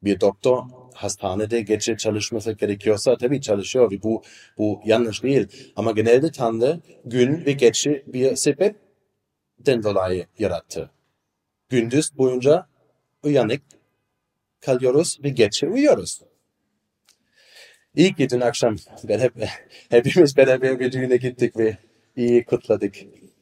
Bir 0.02 0.20
doktor 0.20 0.62
hastanede 0.94 1.60
gece 1.60 1.96
çalışması 1.96 2.52
gerekiyorsa 2.52 3.16
tabii 3.16 3.40
çalışıyor 3.40 3.92
bu, 4.02 4.22
bu 4.58 4.80
yanlış 4.84 5.22
değil. 5.22 5.72
Ama 5.76 5.92
genelde 5.92 6.30
Tanrı 6.30 6.80
gün 7.04 7.46
ve 7.46 7.52
gece 7.52 8.04
bir 8.06 8.36
sebepten 8.36 9.82
dolayı 9.82 10.26
yarattı. 10.38 10.90
Gündüz 11.68 12.18
boyunca 12.18 12.66
uyanık 13.22 13.62
kalıyoruz 14.60 15.18
ve 15.24 15.28
gece 15.28 15.68
uyuyoruz. 15.68 16.22
İlk 17.98 18.16
gidin 18.16 18.40
akşam 18.40 18.76
ben 19.08 19.18
hep, 19.18 19.32
hepimiz 19.90 20.36
beraber 20.36 20.80
bir 20.80 20.92
düğüne 20.92 21.16
gittik 21.16 21.56
ve 21.58 21.76
iyi 22.16 22.44
kutladık. 22.44 22.94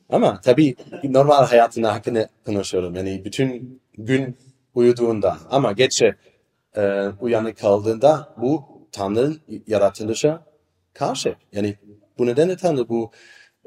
Ama 0.09 0.41
tabii 0.41 0.77
normal 1.05 1.47
hayatın 1.47 1.83
hakkında 1.83 2.29
konuşuyorum. 2.47 2.95
Yani 2.95 3.25
bütün 3.25 3.81
gün 3.99 4.37
uyuduğunda 4.75 5.39
ama 5.51 5.73
gece 5.73 6.17
e, 6.77 7.09
uyanık 7.21 7.59
kaldığında 7.59 8.35
bu 8.37 8.65
Tanrı'nın 8.93 9.41
yaratılışa 9.67 10.47
karşı. 10.95 11.37
Yani 11.53 11.77
bu 12.19 12.27
nedenle 12.27 12.57
Tanrı 12.57 12.89
bu 12.89 13.11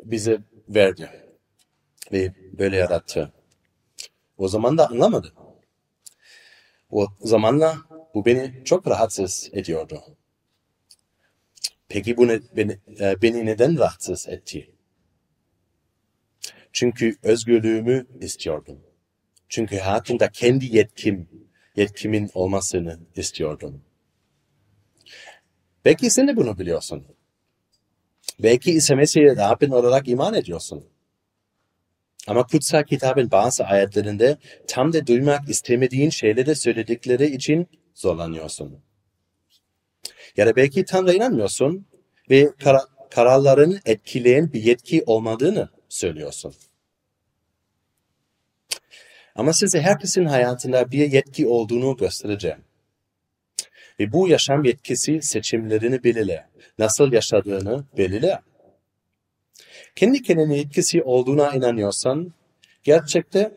bize 0.03 0.37
verdi 0.69 1.09
ve 2.11 2.33
böyle 2.57 2.77
yarattı. 2.77 3.31
O 4.37 4.47
zaman 4.47 4.77
da 4.77 4.89
anlamadı. 4.89 5.33
O 6.91 7.07
zamanla 7.21 7.75
bu 8.13 8.25
beni 8.25 8.61
çok 8.65 8.87
rahatsız 8.87 9.49
ediyordu. 9.53 10.03
Peki 11.89 12.17
bu 12.17 12.27
ne, 12.27 12.39
beni, 12.55 12.79
e, 12.99 13.21
beni 13.21 13.45
neden 13.45 13.79
rahatsız 13.79 14.27
etti? 14.29 14.71
Çünkü 16.73 17.15
özgürlüğümü 17.23 18.07
istiyordum. 18.21 18.79
Çünkü 19.49 19.77
hayatımda 19.77 20.29
kendi 20.31 20.77
yetkim, 20.77 21.29
yetkimin 21.75 22.29
olmasını 22.33 22.99
istiyordum. 23.15 23.81
Belki 25.85 26.09
sen 26.09 26.27
de 26.27 26.35
bunu 26.35 26.59
biliyorsun. 26.59 27.07
Belki 28.39 28.71
İsa 28.71 28.95
Mesih'e 28.95 29.35
Rabbin 29.35 29.71
olarak 29.71 30.07
iman 30.07 30.33
ediyorsun. 30.33 30.85
Ama 32.27 32.47
kutsal 32.47 32.83
kitabın 32.83 33.31
bazı 33.31 33.63
ayetlerinde 33.63 34.37
tam 34.67 34.93
da 34.93 35.07
duymak 35.07 35.49
istemediğin 35.49 36.09
şeyleri 36.09 36.55
söyledikleri 36.55 37.25
için 37.25 37.67
zorlanıyorsun. 37.95 38.88
Ya 40.37 40.47
da 40.47 40.55
belki 40.55 40.85
Tanrı 40.85 41.13
inanmıyorsun 41.13 41.85
ve 42.29 42.49
kar 42.63 42.81
kararların 43.11 43.79
etkileyen 43.85 44.53
bir 44.53 44.63
yetki 44.63 45.03
olmadığını 45.05 45.69
söylüyorsun. 45.89 46.53
Ama 49.35 49.53
size 49.53 49.81
herkesin 49.81 50.25
hayatında 50.25 50.91
bir 50.91 51.11
yetki 51.11 51.47
olduğunu 51.47 51.97
göstereceğim. 51.97 52.63
Ve 53.99 54.11
bu 54.13 54.27
yaşam 54.27 54.63
yetkisi 54.63 55.21
seçimlerini 55.21 56.03
belirler. 56.03 56.45
Nasıl 56.79 57.11
yaşadığını 57.11 57.85
belirler. 57.97 58.39
Kendi 59.95 60.21
kendine 60.21 60.57
yetkisi 60.57 61.03
olduğuna 61.03 61.51
inanıyorsan, 61.51 62.33
gerçekte 62.83 63.51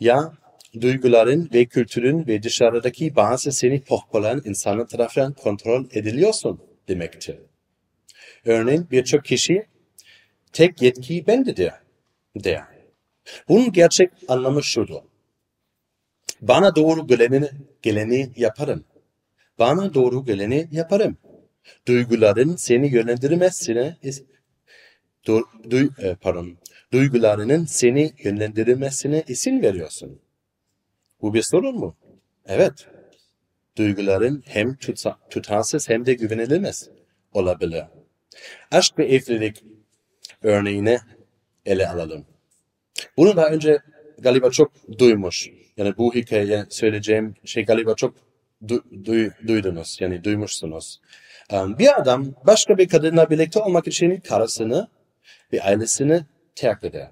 ya 0.00 0.32
duyguların 0.80 1.50
ve 1.54 1.64
kültürün 1.64 2.26
ve 2.26 2.42
dışarıdaki 2.42 3.16
bazı 3.16 3.52
seni 3.52 3.80
pohpolan 3.80 4.42
insanlar 4.44 4.88
tarafından 4.88 5.32
kontrol 5.32 5.84
ediliyorsun 5.92 6.60
demektir. 6.88 7.36
Örneğin 8.44 8.86
birçok 8.90 9.24
kişi 9.24 9.66
tek 10.52 10.82
yetki 10.82 11.26
bendedir 11.26 11.72
der. 12.36 12.62
Bunun 13.48 13.72
gerçek 13.72 14.10
anlamı 14.28 14.62
şudur. 14.62 15.00
Bana 16.40 16.76
doğru 16.76 17.06
geleni, 17.06 17.50
geleni 17.82 18.30
yaparım. 18.36 18.84
Bana 19.58 19.94
doğru 19.94 20.24
geleni 20.24 20.68
yaparım. 20.72 21.16
Duyguların 21.86 22.56
seni 22.56 22.94
yönlendirmesine 22.94 23.96
du, 25.26 25.48
du, 25.70 26.02
e, 26.02 26.14
pardon, 26.14 26.58
duygularının 26.92 27.64
seni 27.64 28.12
yönlendirmesine 28.24 29.24
izin 29.28 29.62
veriyorsun. 29.62 30.20
Bu 31.22 31.34
bir 31.34 31.42
sorun 31.42 31.78
mu? 31.78 31.96
Evet. 32.46 32.86
Duyguların 33.76 34.42
hem 34.46 34.76
tuta, 34.76 35.18
tutarsız 35.30 35.88
hem 35.88 36.06
de 36.06 36.14
güvenilemez 36.14 36.90
olabilir. 37.32 37.84
Aşk 38.70 38.98
ve 38.98 39.06
evlilik 39.06 39.64
örneğini 40.42 40.98
ele 41.66 41.88
alalım. 41.88 42.26
Bunu 43.16 43.36
daha 43.36 43.46
önce 43.46 43.78
galiba 44.18 44.50
çok 44.50 44.72
duymuş. 44.98 45.50
Yani 45.76 45.96
bu 45.96 46.14
hikaye 46.14 46.66
söyleyeceğim 46.68 47.34
şey 47.44 47.64
galiba 47.64 47.94
çok 47.94 48.14
du, 48.68 48.84
du, 49.04 49.30
duydunuz. 49.46 49.96
Yani 50.00 50.24
duymuşsunuz. 50.24 51.00
Bir 51.52 52.00
adam 52.00 52.34
başka 52.46 52.78
bir 52.78 52.88
kadınla 52.88 53.30
birlikte 53.30 53.60
olmak 53.60 53.86
için 53.86 54.20
karısını 54.20 54.88
ve 55.52 55.62
ailesini 55.62 56.24
terk 56.54 56.84
eder. 56.84 57.10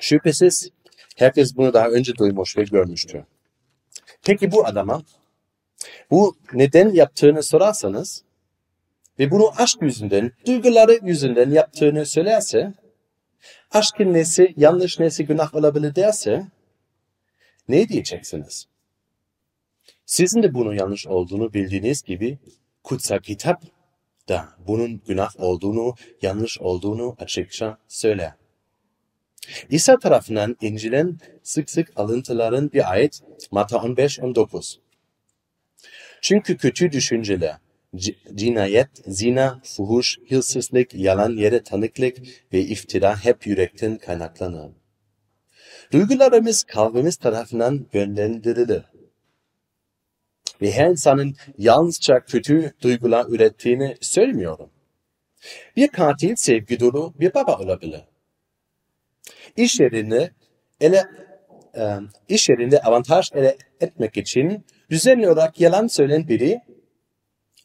Şüphesiz 0.00 0.70
herkes 1.18 1.56
bunu 1.56 1.72
daha 1.72 1.88
önce 1.88 2.16
duymuş 2.16 2.56
ve 2.56 2.62
görmüştür. 2.62 3.22
Peki 4.22 4.52
bu 4.52 4.66
adama 4.66 5.02
bu 6.10 6.36
neden 6.52 6.90
yaptığını 6.90 7.42
sorarsanız 7.42 8.24
ve 9.18 9.30
bunu 9.30 9.52
aşk 9.56 9.82
yüzünden, 9.82 10.32
duyguları 10.46 10.98
yüzünden 11.02 11.50
yaptığını 11.50 12.06
söylerse, 12.06 12.74
aşkın 13.70 14.12
nesi, 14.12 14.54
yanlış 14.56 14.98
nesi 14.98 15.26
günah 15.26 15.54
olabilir 15.54 15.94
derse, 15.94 16.46
ne 17.68 17.88
diyeceksiniz? 17.88 18.66
Sizin 20.06 20.42
de 20.42 20.54
bunun 20.54 20.74
yanlış 20.74 21.06
olduğunu 21.06 21.54
bildiğiniz 21.54 22.02
gibi 22.02 22.38
kutsal 22.84 23.18
kitap 23.18 23.62
da 24.28 24.48
bunun 24.66 25.02
günah 25.06 25.40
olduğunu, 25.40 25.94
yanlış 26.22 26.60
olduğunu 26.60 27.16
açıkça 27.18 27.78
söyler. 27.88 28.32
İsa 29.70 29.98
tarafından 29.98 30.56
İncil'in 30.60 31.18
sık 31.42 31.70
sık 31.70 31.92
alıntıların 31.96 32.72
bir 32.72 32.92
ayet 32.92 33.22
Matta 33.50 33.78
15 33.78 34.20
19. 34.20 34.80
Çünkü 36.22 36.56
kötü 36.56 36.92
düşünceler, 36.92 37.56
cinayet, 38.34 38.88
zina, 39.06 39.60
fuhuş, 39.64 40.18
hırsızlık, 40.28 40.94
yalan 40.94 41.36
yere 41.36 41.62
tanıklık 41.62 42.16
ve 42.52 42.60
iftira 42.60 43.24
hep 43.24 43.46
yürekten 43.46 43.98
kaynaklanır. 43.98 44.70
Duygularımız 45.92 46.64
kalbimiz 46.64 47.16
tarafından 47.16 47.86
yönlendirilir. 47.92 48.82
Ve 50.62 50.72
her 50.72 50.90
insanın 50.90 51.36
yalnızca 51.58 52.20
kötü 52.20 52.72
duygular 52.82 53.26
ürettiğini 53.28 53.96
söylemiyorum. 54.00 54.70
Bir 55.76 55.88
katil 55.88 56.36
sevgi 56.36 56.80
dolu 56.80 57.14
bir 57.20 57.34
baba 57.34 57.58
olabilir. 57.58 58.00
İş 59.58 59.80
yerinde 59.80 60.30
ele, 60.80 61.04
e, 61.76 61.82
iş 62.28 62.48
yerinde 62.48 62.80
avantaj 62.80 63.30
elde 63.34 63.58
etmek 63.80 64.16
için 64.16 64.64
düzenli 64.90 65.30
olarak 65.30 65.60
yalan 65.60 65.86
söyleyen 65.86 66.28
biri 66.28 66.60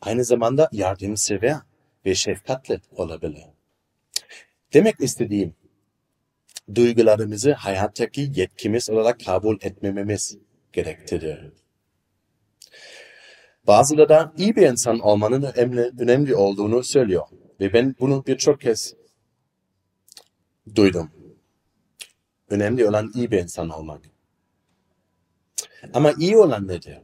aynı 0.01 0.23
zamanda 0.23 0.69
yardımsever 0.71 1.55
ve 2.05 2.15
şefkatli 2.15 2.79
olabilir. 2.95 3.43
Demek 4.73 4.95
istediğim, 4.99 5.55
duygularımızı 6.75 7.53
hayattaki 7.53 8.31
yetkimiz 8.35 8.89
olarak 8.89 9.25
kabul 9.25 9.57
etmememiz 9.61 10.37
gerektirir. 10.73 11.51
Bazıları 13.67 14.09
da 14.09 14.33
iyi 14.37 14.55
bir 14.55 14.69
insan 14.69 14.99
olmanın 14.99 15.43
önemli, 15.55 15.91
önemli 15.99 16.35
olduğunu 16.35 16.83
söylüyor. 16.83 17.23
Ve 17.59 17.73
ben 17.73 17.95
bunu 17.99 18.25
birçok 18.27 18.61
kez 18.61 18.93
duydum. 20.75 21.22
Önemli 22.53 22.87
olan 22.87 23.11
iyi 23.15 23.31
bir 23.31 23.39
insan 23.39 23.69
olmak. 23.69 24.01
Ama 25.93 26.13
iyi 26.19 26.37
olan 26.37 26.67
nedir? 26.67 26.97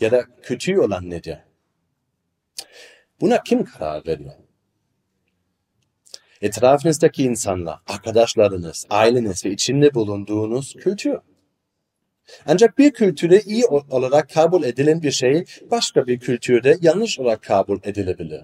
Ya 0.00 0.10
da 0.10 0.24
kötü 0.42 0.78
olan 0.78 1.10
nedir? 1.10 1.38
Buna 3.20 3.42
kim 3.42 3.64
karar 3.64 4.06
veriyor? 4.06 4.34
Etrafınızdaki 6.40 7.24
insanlar, 7.24 7.78
arkadaşlarınız, 7.86 8.86
aileniz 8.90 9.44
ve 9.44 9.50
içinde 9.50 9.94
bulunduğunuz 9.94 10.74
kültür. 10.74 11.18
Ancak 12.46 12.78
bir 12.78 12.92
kültürde 12.92 13.40
iyi 13.40 13.66
olarak 13.66 14.30
kabul 14.30 14.62
edilen 14.62 15.02
bir 15.02 15.12
şey 15.12 15.44
başka 15.70 16.06
bir 16.06 16.20
kültürde 16.20 16.78
yanlış 16.80 17.20
olarak 17.20 17.42
kabul 17.42 17.78
edilebilir. 17.82 18.42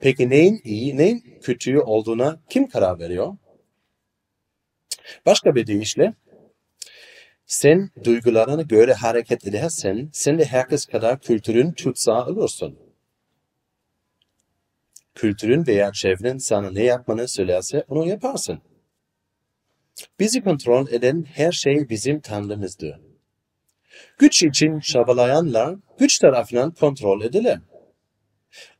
Peki 0.00 0.30
neyin 0.30 0.60
iyi, 0.64 0.96
neyin 0.96 1.38
kötü 1.42 1.78
olduğuna 1.78 2.40
kim 2.48 2.68
karar 2.68 2.98
veriyor? 2.98 3.36
Başka 5.26 5.54
bir 5.54 5.66
deyişle, 5.66 6.14
sen 7.46 7.90
duygularına 8.04 8.62
göre 8.62 8.94
hareket 8.94 9.46
edersen, 9.46 10.08
sen 10.12 10.38
de 10.38 10.44
herkes 10.44 10.86
kadar 10.86 11.20
kültürün 11.20 11.72
tutsağı 11.72 12.26
olursun. 12.26 12.78
Kültürün 15.14 15.66
veya 15.66 15.92
çevren 15.92 16.38
sana 16.38 16.70
ne 16.70 16.82
yapmanı 16.82 17.28
söylerse 17.28 17.84
onu 17.88 18.08
yaparsın. 18.08 18.60
Bizi 20.20 20.44
kontrol 20.44 20.88
eden 20.88 21.24
her 21.34 21.52
şey 21.52 21.88
bizim 21.88 22.20
tanrımızdır. 22.20 23.00
Güç 24.18 24.42
için 24.42 24.80
çabalayanlar 24.80 25.76
güç 25.98 26.18
tarafından 26.18 26.70
kontrol 26.70 27.22
edilir. 27.22 27.58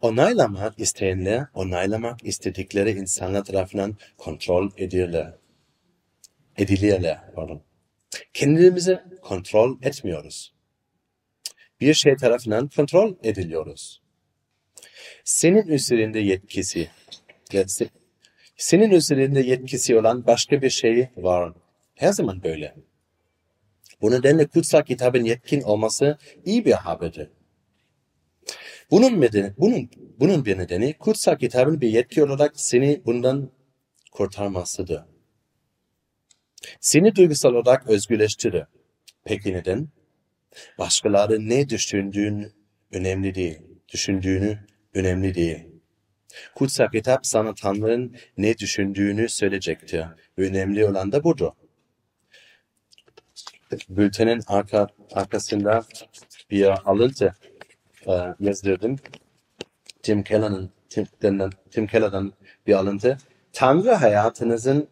Onaylamak 0.00 0.78
isteyenler, 0.78 1.46
onaylamak 1.54 2.24
istedikleri 2.24 2.90
insanlar 2.90 3.44
tarafından 3.44 3.96
kontrol 4.18 4.70
edilirler. 4.76 5.32
Edilirler, 6.58 7.20
pardon. 7.34 7.62
Kendimizi 8.34 9.00
kontrol 9.22 9.78
etmiyoruz. 9.82 10.54
Bir 11.80 11.94
şey 11.94 12.16
tarafından 12.16 12.68
kontrol 12.76 13.14
ediliyoruz. 13.22 14.02
Senin 15.24 15.68
üzerinde 15.68 16.18
yetkisi, 16.18 16.90
senin 18.56 18.90
üzerinde 18.90 19.40
yetkisi 19.40 19.98
olan 19.98 20.26
başka 20.26 20.62
bir 20.62 20.70
şey 20.70 21.08
var. 21.16 21.52
Her 21.94 22.12
zaman 22.12 22.42
böyle. 22.42 22.74
Bu 24.02 24.10
nedenle 24.10 24.46
kutsal 24.46 24.82
kitabın 24.82 25.24
yetkin 25.24 25.60
olması 25.60 26.18
iyi 26.44 26.64
bir 26.64 26.72
haberdir. 26.72 27.30
Bunun, 28.90 29.20
nedeni, 29.20 29.52
bunun, 29.58 29.90
bunun 30.20 30.44
bir 30.44 30.58
nedeni 30.58 30.94
kutsal 30.98 31.36
kitabın 31.36 31.80
bir 31.80 31.88
yetki 31.88 32.24
olarak 32.24 32.60
seni 32.60 33.02
bundan 33.06 33.50
kurtarmasıdır. 34.12 35.02
Seni 36.80 37.14
duygusal 37.14 37.54
olarak 37.54 37.86
özgürleştirir. 37.86 38.64
Peki 39.24 39.52
neden? 39.52 39.88
Başkaları 40.78 41.48
ne 41.48 41.68
düşündüğün 41.68 42.52
önemli 42.92 43.34
değil. 43.34 43.58
Düşündüğünü 43.88 44.58
önemli 44.94 45.34
değil. 45.34 45.58
Kutsal 46.54 46.88
kitap 46.88 47.26
sana 47.26 47.54
Tanrı'nın 47.54 48.16
ne 48.38 48.58
düşündüğünü 48.58 49.28
söyleyecektir. 49.28 50.04
Önemli 50.36 50.86
olan 50.86 51.12
da 51.12 51.24
budur. 51.24 51.50
Bültenin 53.88 54.42
arka, 54.46 54.86
arkasında 55.12 55.84
bir 56.50 56.90
alıntı 56.90 57.34
e, 58.06 58.12
yazdırdım. 58.40 58.96
Tim 60.02 60.22
Keller'ın 60.22 60.70
Tim, 60.88 61.06
Tim 61.70 61.86
Keller'dan 61.86 62.32
bir 62.66 62.74
alıntı. 62.74 63.18
Tanrı 63.52 63.92
hayatınızın 63.92 64.88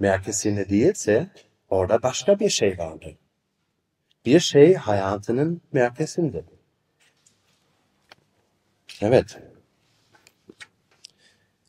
merkezinde 0.00 0.68
değilse 0.68 1.30
orada 1.68 2.02
başka 2.02 2.40
bir 2.40 2.48
şey 2.48 2.78
vardır. 2.78 3.16
Bir 4.26 4.40
şey 4.40 4.74
hayatının 4.74 5.60
merkezinde. 5.72 6.44
Evet. 9.00 9.38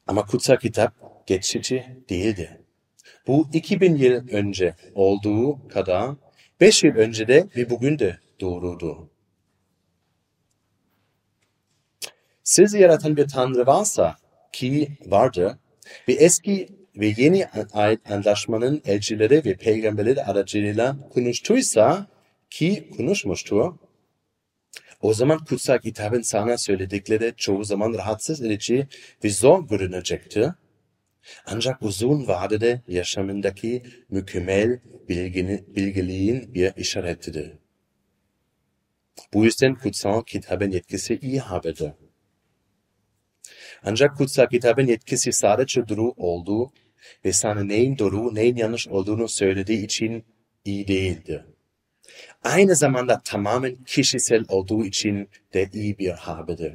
Ama 0.07 0.25
kutsal 0.25 0.57
kitap 0.57 0.93
geçici 1.27 1.85
değildi. 2.09 2.61
Bu 3.27 3.49
2000 3.53 3.95
yıl 3.95 4.27
önce 4.27 4.75
olduğu 4.95 5.67
kadar 5.67 6.15
5 6.61 6.83
yıl 6.83 6.95
önce 6.95 7.27
de 7.27 7.47
ve 7.55 7.69
bugün 7.69 7.99
de 7.99 8.19
doğrudur. 8.39 8.97
Sizi 12.43 12.79
yaratan 12.79 13.17
bir 13.17 13.27
Tanrı 13.27 13.65
varsa 13.65 14.15
ki 14.51 14.97
vardır 15.05 15.57
ve 16.07 16.13
eski 16.13 16.80
ve 16.95 17.13
yeni 17.17 17.45
ait 17.73 18.11
anlaşmanın 18.11 18.81
elçileri 18.85 19.45
ve 19.45 19.55
peygamberleri 19.55 20.23
aracılığıyla 20.23 21.09
konuştuysa 21.13 22.07
ki 22.49 22.89
konuşmuştur, 22.97 23.73
o 25.01 25.13
zaman 25.13 25.45
kutsal 25.45 25.77
kitabın 25.77 26.21
sana 26.21 26.57
söyledikleri 26.57 27.33
çoğu 27.37 27.63
zaman 27.63 27.93
rahatsız 27.93 28.41
edici 28.41 28.87
ve 29.23 29.29
zor 29.29 29.67
görünecektir. 29.67 30.49
Ancak 31.45 31.81
uzun 31.81 32.27
vadede 32.27 32.81
yaşamındaki 32.87 33.83
mükemmel 34.09 34.79
bilgini, 35.09 35.63
bilgiliğin 35.75 36.53
bir 36.53 36.75
işaretidir. 36.75 37.51
Bu 39.33 39.45
yüzden 39.45 39.75
kutsal 39.75 40.23
kitabın 40.23 40.71
yetkisi 40.71 41.19
iyi 41.21 41.39
haberdir. 41.39 41.91
Ancak 43.83 44.17
kutsal 44.17 44.47
kitabın 44.47 44.87
yetkisi 44.87 45.31
sadece 45.31 45.87
doğru 45.87 46.13
olduğu 46.17 46.71
ve 47.25 47.33
sana 47.33 47.63
neyin 47.63 47.97
doğru 47.97 48.35
neyin 48.35 48.55
yanlış 48.55 48.87
olduğunu 48.87 49.27
söylediği 49.27 49.85
için 49.85 50.25
iyi 50.65 50.87
değildir. 50.87 51.41
Aynı 52.43 52.75
zamanda 52.75 53.21
tamamen 53.23 53.75
kişisel 53.75 54.45
olduğu 54.49 54.85
için 54.85 55.29
de 55.53 55.69
iyi 55.73 55.97
bir 55.97 56.09
haberdir. 56.09 56.73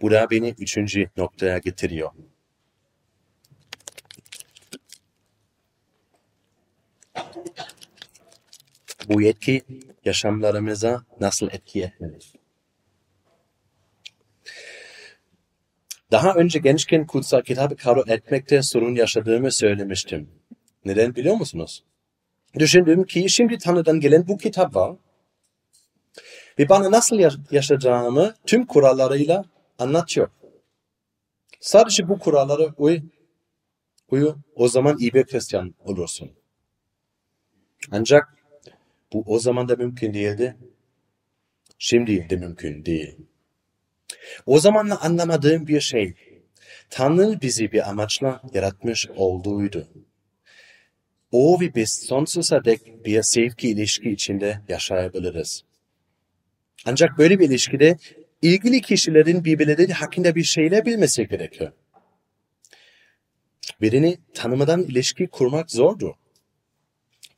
Bu 0.00 0.10
da 0.10 0.30
beni 0.30 0.54
üçüncü 0.58 1.10
noktaya 1.16 1.58
getiriyor. 1.58 2.10
Bu 9.08 9.22
yetki 9.22 9.62
yaşamlarımıza 10.04 11.04
nasıl 11.20 11.48
etki 11.50 11.82
etmeli? 11.82 12.18
Daha 16.12 16.34
önce 16.34 16.58
gençken 16.58 17.06
kutsal 17.06 17.42
kitabı 17.42 17.76
kabul 17.76 18.08
etmekte 18.08 18.62
sorun 18.62 18.94
yaşadığımı 18.94 19.52
söylemiştim. 19.52 20.30
Neden 20.84 21.14
biliyor 21.14 21.34
musunuz? 21.34 21.84
Düşündüm 22.58 23.04
ki 23.04 23.28
şimdi 23.28 23.58
Tanrı'dan 23.58 24.00
gelen 24.00 24.28
bu 24.28 24.38
kitap 24.38 24.76
var. 24.76 24.96
Ve 26.58 26.68
bana 26.68 26.90
nasıl 26.90 27.18
yaşayacağımı 27.50 28.34
tüm 28.46 28.66
kurallarıyla 28.66 29.44
anlatıyor. 29.78 30.30
Sadece 31.60 32.08
bu 32.08 32.18
kurallara 32.18 32.74
uy, 32.76 33.00
uyu, 34.10 34.36
o 34.54 34.68
zaman 34.68 34.98
iyi 34.98 35.14
bir 35.14 35.24
Hristiyan 35.24 35.74
olursun. 35.78 36.30
Ancak 37.90 38.36
bu 39.12 39.24
o 39.26 39.38
zaman 39.38 39.68
da 39.68 39.76
mümkün 39.76 40.14
değildi. 40.14 40.56
Şimdi 41.78 42.30
de 42.30 42.36
mümkün 42.36 42.84
değil. 42.84 43.16
O 44.46 44.58
zamanla 44.58 45.00
anlamadığım 45.00 45.66
bir 45.66 45.80
şey, 45.80 46.14
Tanrı 46.90 47.40
bizi 47.42 47.72
bir 47.72 47.88
amaçla 47.88 48.42
yaratmış 48.54 49.08
olduğuydu. 49.16 49.88
O 51.32 51.60
ve 51.60 51.74
biz 51.74 51.90
sonsuza 51.90 52.64
dek 52.64 53.04
bir 53.04 53.22
sevgi 53.22 53.68
ilişki 53.68 54.10
içinde 54.10 54.60
yaşayabiliriz. 54.68 55.64
Ancak 56.86 57.18
böyle 57.18 57.38
bir 57.38 57.48
ilişkide 57.48 57.96
ilgili 58.42 58.80
kişilerin 58.80 59.44
birbirleri 59.44 59.92
hakkında 59.92 60.34
bir 60.34 60.44
şeyler 60.44 60.86
bilmesi 60.86 61.28
gerekiyor. 61.28 61.72
Birini 63.80 64.18
tanımadan 64.34 64.82
ilişki 64.82 65.26
kurmak 65.26 65.70
zordur. 65.70 66.12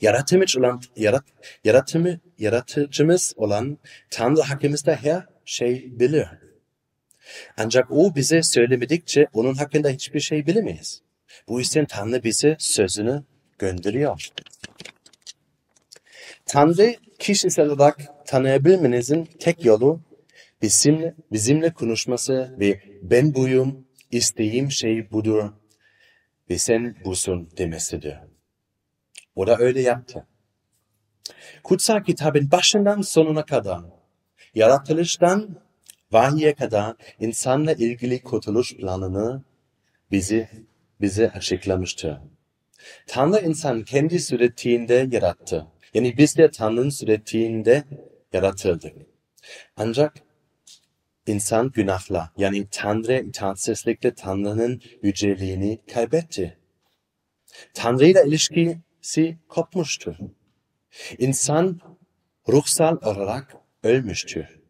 Yaratımcı 0.00 0.60
olan, 0.60 0.82
yarat, 0.96 1.24
yaratımı, 1.64 2.20
yaratıcımız 2.38 3.34
olan 3.36 3.78
Tanrı 4.10 4.40
hakkımızda 4.40 4.96
her 4.96 5.26
şey 5.44 6.00
bilir. 6.00 6.26
Ancak 7.56 7.90
o 7.90 8.14
bize 8.14 8.42
söylemedikçe 8.42 9.26
onun 9.32 9.54
hakkında 9.54 9.88
hiçbir 9.88 10.20
şey 10.20 10.46
bilemeyiz. 10.46 11.02
Bu 11.48 11.58
yüzden 11.58 11.86
Tanrı 11.86 12.22
bize 12.22 12.56
sözünü 12.58 13.24
gönderiyor. 13.58 14.28
Tanrı 16.46 16.94
kişisel 17.18 17.68
olarak 17.68 18.26
tanıyabilmenizin 18.26 19.24
tek 19.24 19.64
yolu 19.64 20.00
bizimle, 20.62 21.14
bizimle 21.32 21.72
konuşması 21.72 22.56
ve 22.60 22.80
ben 23.02 23.34
buyum, 23.34 23.86
istediğim 24.10 24.70
şey 24.70 25.10
budur 25.10 25.50
ve 26.50 26.58
sen 26.58 26.96
busun 27.04 27.50
demesidir. 27.56 28.16
O 29.34 29.46
da 29.46 29.56
öyle 29.58 29.80
yaptı. 29.80 30.26
Kutsal 31.62 32.04
kitabın 32.04 32.50
başından 32.50 33.00
sonuna 33.00 33.44
kadar, 33.44 33.80
yaratılıştan 34.54 35.63
vahiye 36.14 36.54
kadar 36.54 36.96
insanla 37.20 37.72
ilgili 37.72 38.22
kurtuluş 38.22 38.76
planını 38.76 39.44
bizi 40.10 40.48
bize 41.00 41.30
açıklamıştır. 41.30 42.18
Tanrı 43.06 43.40
insan 43.40 43.82
kendi 43.82 44.20
suretiyle 44.20 45.08
yarattı. 45.10 45.66
Yani 45.94 46.16
biz 46.18 46.36
de 46.36 46.50
Tanrı'nın 46.50 46.88
suretiyle 46.88 47.84
yaratıldık. 48.32 48.92
Ancak 49.76 50.14
insan 51.26 51.70
günahla 51.70 52.30
yani 52.36 52.66
Tanrı 52.70 53.20
itaatsizlikle 53.20 54.14
Tanrı'nın 54.14 54.82
yüceliğini 55.02 55.80
kaybetti. 55.92 56.58
Tanrı 57.74 58.06
ile 58.06 58.24
ilişkisi 58.26 59.38
kopmuştu. 59.48 60.16
İnsan 61.18 61.80
ruhsal 62.48 62.96
olarak 63.02 63.56
ölmüştü. 63.82 64.63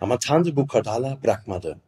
Ama 0.00 0.18
Tanrı 0.18 0.56
bu 0.56 0.66
kadarla 0.66 1.18
bırakmadı. 1.24 1.80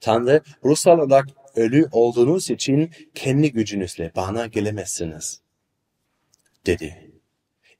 Tanrı 0.00 0.40
ruhsal 0.64 0.98
olarak 0.98 1.26
ölü 1.54 1.88
olduğunuz 1.92 2.50
için 2.50 2.90
kendi 3.14 3.52
gücünüzle 3.52 4.12
bana 4.16 4.46
gelemezsiniz. 4.46 5.40
Dedi. 6.66 7.10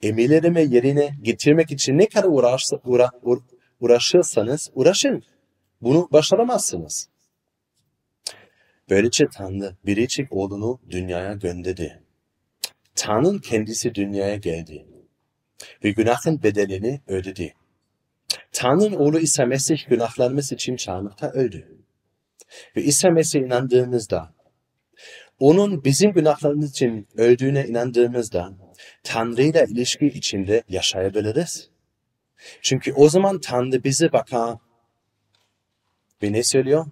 Emirlerimi 0.01 0.75
yerine 0.75 1.15
getirmek 1.21 1.71
için 1.71 1.97
ne 1.97 2.09
kadar 2.09 2.27
uğraşsa, 2.27 2.79
uğra, 2.85 3.11
uğra, 3.21 3.39
uğraşırsanız 3.79 4.71
uğraşın. 4.73 5.23
Bunu 5.81 6.07
başaramazsınız. 6.11 7.09
Böylece 8.89 9.25
Tanrı 9.33 9.75
biricik 9.85 10.33
oğlunu 10.33 10.79
dünyaya 10.89 11.33
gönderdi. 11.33 12.03
Tanrı'nın 12.95 13.39
kendisi 13.39 13.95
dünyaya 13.95 14.35
geldi 14.35 14.85
ve 15.83 15.91
günahın 15.91 16.43
bedelini 16.43 17.01
ödedi. 17.07 17.53
Tanrı'nın 18.55 18.93
oğlu 18.93 19.19
İsa 19.19 19.45
Mesih 19.45 19.89
günahlarımız 19.89 20.51
için 20.51 20.75
çarmıhta 20.75 21.31
öldü. 21.31 21.77
Ve 22.75 22.83
İsa 22.83 23.09
Mesih'e 23.09 23.41
inandığımızda, 23.41 24.33
onun 25.39 25.83
bizim 25.83 26.13
günahlarımız 26.13 26.69
için 26.69 27.07
öldüğüne 27.17 27.67
inandığımızda, 27.67 28.53
Tanrı 29.03 29.41
ile 29.41 29.65
ilişki 29.69 30.05
içinde 30.05 30.63
yaşayabiliriz. 30.69 31.69
Çünkü 32.61 32.93
o 32.93 33.09
zaman 33.09 33.39
Tanrı 33.39 33.83
bize 33.83 34.11
bakar 34.11 34.57
ve 36.23 36.31
ne 36.31 36.43
söylüyor? 36.43 36.85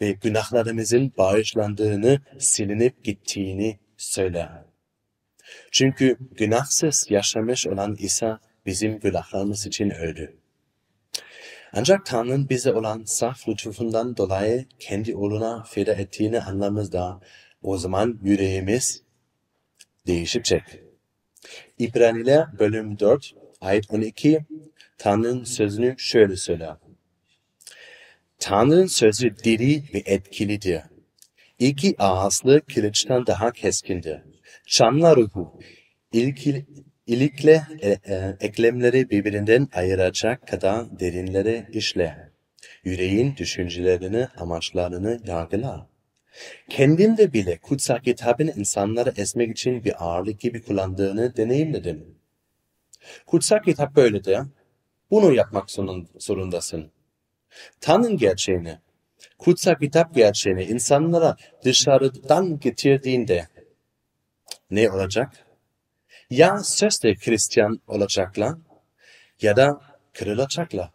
Ve 0.00 0.12
günahlarımızın 0.12 1.12
bağışlandığını, 1.18 2.20
silinip 2.38 3.04
gittiğini 3.04 3.78
söyler. 3.96 4.48
Çünkü 5.72 6.16
günahsız 6.30 7.06
yaşamış 7.10 7.66
olan 7.66 7.96
İsa 7.98 8.40
bizim 8.66 9.00
günahlarımız 9.00 9.66
için 9.66 9.90
öldü. 9.90 10.38
Ancak 11.72 12.06
Tanrı'nın 12.06 12.48
bize 12.48 12.72
olan 12.72 13.02
saf 13.04 13.48
lütfundan 13.48 14.16
dolayı 14.16 14.66
kendi 14.78 15.16
oğluna 15.16 15.62
feda 15.62 15.92
ettiğini 15.92 16.40
anlamızda 16.40 17.20
o 17.62 17.78
zaman 17.78 18.18
yüreğimiz 18.22 19.02
değişecek. 20.06 20.62
İbraniler 21.78 22.58
bölüm 22.58 22.98
4 22.98 23.34
ayet 23.60 23.90
12 23.90 24.46
Tanrı'nın 24.98 25.44
sözünü 25.44 25.94
şöyle 25.98 26.36
söyler. 26.36 26.76
Tanrı'nın 28.38 28.86
sözü 28.86 29.36
diri 29.44 29.82
ve 29.94 30.02
etkilidir. 30.06 30.82
İki 31.58 31.94
ağızlı 31.98 32.60
kılıçtan 32.60 33.26
daha 33.26 33.52
keskindir. 33.52 34.20
Şanla 34.66 35.16
ruhu, 35.16 35.60
ilkili, 36.12 36.66
ilikle 37.08 37.62
e, 37.80 37.90
e, 37.90 38.36
eklemleri 38.40 39.10
birbirinden 39.10 39.68
ayıracak 39.74 40.48
kadar 40.48 41.00
derinlere 41.00 41.68
işler. 41.72 42.28
Yüreğin 42.84 43.36
düşüncelerini, 43.36 44.28
amaçlarını 44.36 45.20
yargılar. 45.26 45.80
Kendimde 46.68 47.32
bile 47.32 47.58
kutsal 47.58 47.98
kitabın 47.98 48.46
insanları 48.56 49.12
ezmek 49.16 49.50
için 49.50 49.84
bir 49.84 50.04
ağırlık 50.04 50.40
gibi 50.40 50.62
kullandığını 50.62 51.36
deneyimledim. 51.36 52.18
Kutsal 53.26 53.58
kitap 53.58 53.96
böyledir. 53.96 54.38
Bunu 55.10 55.34
yapmak 55.34 55.70
zorundasın. 56.18 56.90
Tanrı'nın 57.80 58.16
gerçeğini, 58.16 58.78
kutsal 59.38 59.74
kitap 59.74 60.14
gerçeğini 60.14 60.64
insanlara 60.64 61.36
dışarıdan 61.64 62.60
getirdiğinde 62.60 63.48
ne 64.70 64.90
olacak? 64.90 65.47
Ya 66.30 66.58
sözde 66.58 67.14
Hristiyan 67.14 67.80
olacaklar 67.86 68.54
ya 69.42 69.56
da 69.56 69.80
kırılacaklar. 70.12 70.90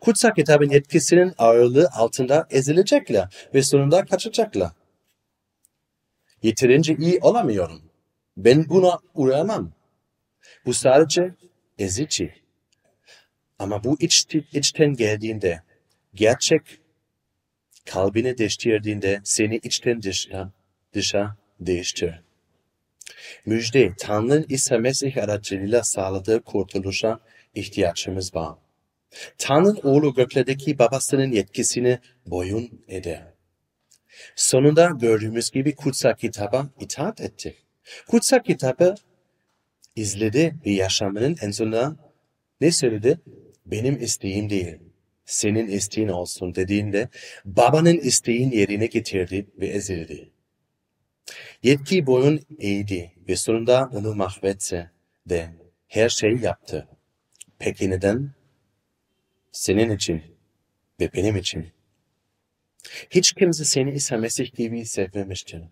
Kutsal 0.00 0.30
kitabın 0.34 0.70
yetkisinin 0.70 1.34
ağırlığı 1.38 1.88
altında 1.92 2.46
ezilecekler 2.50 3.48
ve 3.54 3.62
sonunda 3.62 4.04
kaçacaklar. 4.04 4.72
Yeterince 6.42 6.96
iyi 6.96 7.18
olamıyorum. 7.22 7.82
Ben 8.36 8.68
buna 8.68 8.98
uğramam. 9.14 9.72
Bu 10.66 10.74
sadece 10.74 11.34
ezici. 11.78 12.34
Ama 13.58 13.84
bu 13.84 13.96
iç, 14.00 14.26
içten 14.52 14.94
geldiğinde, 14.94 15.62
gerçek 16.14 16.62
kalbini 17.86 18.38
değiştirdiğinde 18.38 19.20
seni 19.24 19.56
içten 19.56 20.02
dışa, 20.02 20.52
dışa 20.94 21.36
değiştirir. 21.60 22.27
Müjde, 23.46 23.92
Tanrı'nın 23.98 24.46
İsa 24.48 24.78
Mesih 24.78 25.16
aracılığıyla 25.16 25.82
sağladığı 25.82 26.42
kurtuluşa 26.42 27.20
ihtiyaçımız 27.54 28.34
var. 28.34 28.54
Tanrı'nın 29.38 29.80
oğlu 29.82 30.14
göklerdeki 30.14 30.78
babasının 30.78 31.32
yetkisini 31.32 31.98
boyun 32.26 32.84
eder. 32.88 33.22
Sonunda 34.36 34.90
gördüğümüz 35.00 35.50
gibi 35.50 35.74
kutsal 35.74 36.14
kitaba 36.14 36.70
itaat 36.80 37.20
etti. 37.20 37.56
Kutsal 38.08 38.38
kitabı 38.38 38.94
izledi 39.96 40.56
ve 40.66 40.70
yaşamının 40.70 41.36
en 41.42 41.50
sonunda 41.50 41.96
ne 42.60 42.70
söyledi? 42.70 43.20
Benim 43.66 44.02
isteğim 44.02 44.50
değil, 44.50 44.76
senin 45.24 45.68
isteğin 45.68 46.08
olsun 46.08 46.54
dediğinde 46.54 47.08
babanın 47.44 47.98
isteğin 47.98 48.50
yerine 48.50 48.86
getirdi 48.86 49.46
ve 49.60 49.66
ezildi. 49.66 50.30
Yetki 51.62 52.06
boyun 52.06 52.40
eğdi 52.58 53.12
ve 53.28 53.36
sonunda 53.36 53.90
onu 53.92 54.14
mahvetse 54.14 54.90
de 55.28 55.50
her 55.88 56.08
şey 56.08 56.36
yaptı. 56.36 56.88
Peki 57.58 57.90
neden? 57.90 58.34
Senin 59.52 59.90
için 59.90 60.22
ve 61.00 61.12
benim 61.12 61.36
için. 61.36 61.72
Hiç 63.10 63.32
kimse 63.32 63.64
seni 63.64 63.92
İsa 63.92 64.16
Mesih 64.16 64.54
gibi 64.54 64.86
sevmemiştir. 64.86 65.62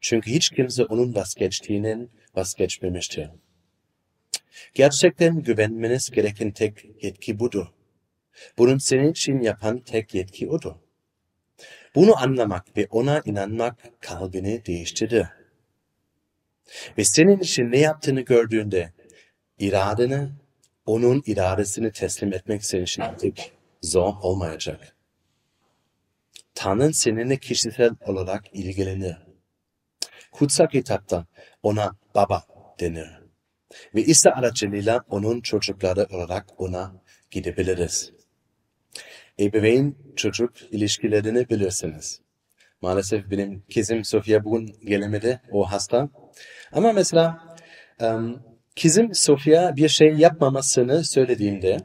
Çünkü 0.00 0.30
hiç 0.30 0.50
kimse 0.50 0.84
onun 0.84 1.14
vazgeçtiğinin 1.14 2.10
vazgeçmemiştir. 2.34 3.30
Gerçekten 4.74 5.42
güvenmeniz 5.42 6.10
gereken 6.10 6.50
tek 6.50 7.04
yetki 7.04 7.38
budur. 7.38 7.66
Bunun 8.58 8.78
senin 8.78 9.10
için 9.10 9.40
yapan 9.40 9.78
tek 9.78 10.14
yetki 10.14 10.48
odur. 10.48 10.74
Bunu 11.94 12.22
anlamak 12.22 12.76
ve 12.76 12.86
ona 12.90 13.22
inanmak 13.24 13.76
kalbini 14.00 14.66
değiştirir. 14.66 15.26
Ve 16.98 17.04
senin 17.04 17.38
için 17.38 17.72
ne 17.72 17.78
yaptığını 17.78 18.20
gördüğünde 18.20 18.92
iradeni, 19.58 20.28
onun 20.86 21.22
iradesini 21.26 21.92
teslim 21.92 22.32
etmek 22.32 22.64
senin 22.64 22.84
için 22.84 23.02
artık 23.02 23.36
zor 23.82 24.14
olmayacak. 24.22 24.96
Tanrı 26.54 26.94
seninle 26.94 27.36
kişisel 27.36 27.90
olarak 28.06 28.44
ilgilenir. 28.52 29.16
Kutsal 30.32 30.66
kitapta 30.66 31.26
ona 31.62 31.96
baba 32.14 32.44
denir. 32.80 33.08
Ve 33.94 34.02
İsa 34.02 34.30
aracılığıyla 34.30 35.04
onun 35.08 35.40
çocukları 35.40 36.06
olarak 36.10 36.60
ona 36.60 37.02
gidebiliriz. 37.30 38.13
Ebeveyn 39.40 39.96
çocuk 40.16 40.62
ilişkilerini 40.72 41.48
bilirsiniz. 41.48 42.20
Maalesef 42.82 43.30
benim 43.30 43.62
kızım 43.74 44.04
Sofia 44.04 44.44
bugün 44.44 44.76
gelemedi, 44.84 45.40
o 45.52 45.64
hasta. 45.64 46.08
Ama 46.72 46.92
mesela 46.92 47.56
kızım 48.82 49.14
Sofia 49.14 49.76
bir 49.76 49.88
şey 49.88 50.14
yapmamasını 50.14 51.04
söylediğimde 51.04 51.78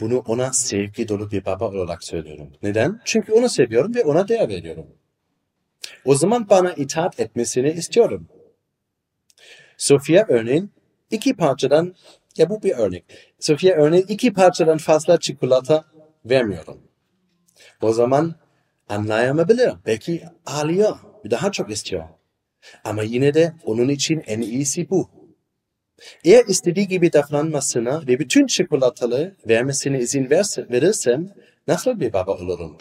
bunu 0.00 0.18
ona 0.18 0.52
sevgi 0.52 1.08
dolu 1.08 1.30
bir 1.30 1.44
baba 1.44 1.68
olarak 1.68 2.04
söylüyorum. 2.04 2.52
Neden? 2.62 3.00
Çünkü 3.04 3.32
onu 3.32 3.48
seviyorum 3.48 3.94
ve 3.94 4.04
ona 4.04 4.28
değer 4.28 4.48
veriyorum. 4.48 4.86
O 6.04 6.14
zaman 6.14 6.48
bana 6.50 6.72
itaat 6.72 7.20
etmesini 7.20 7.70
istiyorum. 7.70 8.28
Sofia 9.76 10.24
örneğin 10.28 10.70
iki 11.10 11.36
parçadan, 11.36 11.94
ya 12.38 12.50
bu 12.50 12.62
bir 12.62 12.72
örnek. 12.72 13.04
Sofia 13.40 13.74
örneğin 13.74 14.06
iki 14.08 14.32
parçadan 14.32 14.78
fazla 14.78 15.20
çikolata 15.20 15.84
vermiyorum. 16.24 16.78
O 17.82 17.92
zaman 17.92 18.34
anlayamayabilir. 18.88 19.72
Belki 19.86 20.22
ağlıyor. 20.46 20.98
Daha 21.30 21.52
çok 21.52 21.70
istiyor. 21.70 22.04
Ama 22.84 23.02
yine 23.02 23.34
de 23.34 23.52
onun 23.64 23.88
için 23.88 24.22
en 24.26 24.40
iyisi 24.40 24.90
bu. 24.90 25.10
Eğer 26.24 26.44
istediği 26.46 26.88
gibi 26.88 27.12
davranmasına 27.12 28.06
ve 28.06 28.18
bütün 28.18 28.46
çikolatalı 28.46 29.36
vermesine 29.48 29.98
izin 29.98 30.30
verse, 30.30 30.66
verirsem 30.70 31.28
nasıl 31.66 32.00
bir 32.00 32.12
baba 32.12 32.32
olurum? 32.32 32.78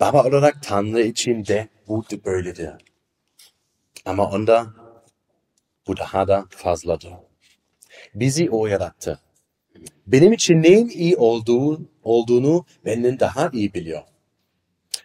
Baba 0.00 0.24
olarak 0.24 0.62
Tanrı 0.62 1.02
için 1.02 1.46
de 1.46 1.68
bu 1.88 2.04
böyledir. 2.24 2.70
Ama 4.04 4.30
onda 4.30 4.66
bu 5.86 5.96
daha 5.96 6.28
da 6.28 6.46
fazladır. 6.50 7.12
Bizi 8.14 8.50
o 8.50 8.66
yarattı. 8.66 9.20
Benim 10.06 10.32
için 10.32 10.62
neyin 10.62 10.88
iyi 10.88 11.16
olduğu, 11.16 11.88
olduğunu 12.02 12.64
benden 12.84 13.20
daha 13.20 13.50
iyi 13.52 13.74
biliyor. 13.74 14.02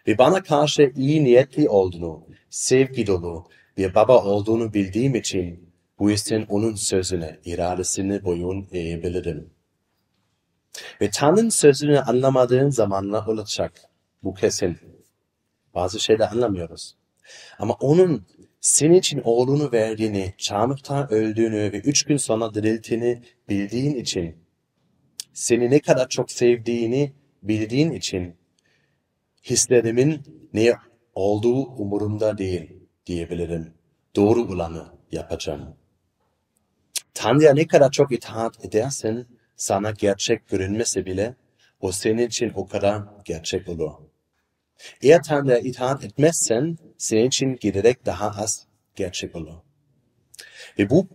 Ve 0.07 0.17
bana 0.17 0.43
karşı 0.43 0.91
iyi 0.95 1.23
niyetli 1.23 1.69
olduğunu, 1.69 2.27
sevgi 2.49 3.07
dolu 3.07 3.47
bir 3.77 3.95
baba 3.95 4.23
olduğunu 4.23 4.73
bildiğim 4.73 5.15
için 5.15 5.69
bu 5.99 6.09
yüzden 6.11 6.45
onun 6.49 6.75
sözüne, 6.75 7.39
iradesini 7.45 8.23
boyun 8.23 8.67
eğebilirim. 8.71 9.53
Ve 11.01 11.09
Tanrı'nın 11.09 11.49
sözünü 11.49 11.99
anlamadığın 11.99 12.69
zamanla 12.69 13.25
olacak. 13.27 13.81
Bu 14.23 14.33
kesin. 14.33 14.77
Bazı 15.73 15.99
şeyler 15.99 16.31
anlamıyoruz. 16.31 16.95
Ama 17.59 17.73
onun 17.73 18.25
senin 18.67 18.93
için 18.93 19.21
oğlunu 19.23 19.71
verdiğini, 19.71 20.33
çarmıhta 20.37 21.07
öldüğünü 21.07 21.71
ve 21.71 21.79
üç 21.79 22.03
gün 22.03 22.17
sonra 22.17 22.53
dirilttiğini 22.53 23.21
bildiğin 23.49 23.95
için, 23.95 24.35
seni 25.33 25.71
ne 25.71 25.79
kadar 25.79 26.09
çok 26.09 26.31
sevdiğini 26.31 27.13
bildiğin 27.43 27.91
için, 27.91 28.35
hislerimin 29.43 30.21
ne 30.53 30.73
olduğu 31.13 31.65
umurumda 31.65 32.37
değil 32.37 32.73
diyebilirim. 33.05 33.73
Doğru 34.15 34.41
olanı 34.41 34.85
yapacağım. 35.11 35.75
Tanrı'ya 37.13 37.53
ne 37.53 37.67
kadar 37.67 37.91
çok 37.91 38.11
itaat 38.11 38.65
edersen, 38.65 39.25
sana 39.55 39.91
gerçek 39.91 40.47
görünmesi 40.47 41.05
bile, 41.05 41.35
o 41.79 41.91
senin 41.91 42.27
için 42.27 42.51
o 42.55 42.67
kadar 42.67 43.03
gerçek 43.25 43.69
olur. 43.69 43.91
Eğer 45.01 45.23
Tanrı'ya 45.23 45.59
itaat 45.59 46.03
etmezsen, 46.03 46.77
senin 46.97 47.27
için 47.27 47.55
giderek 47.55 48.05
daha 48.05 48.43
az 48.43 48.67
gerçek 48.95 49.35
olur. 49.35 49.53
Ve 50.79 50.89
bu 50.89 51.07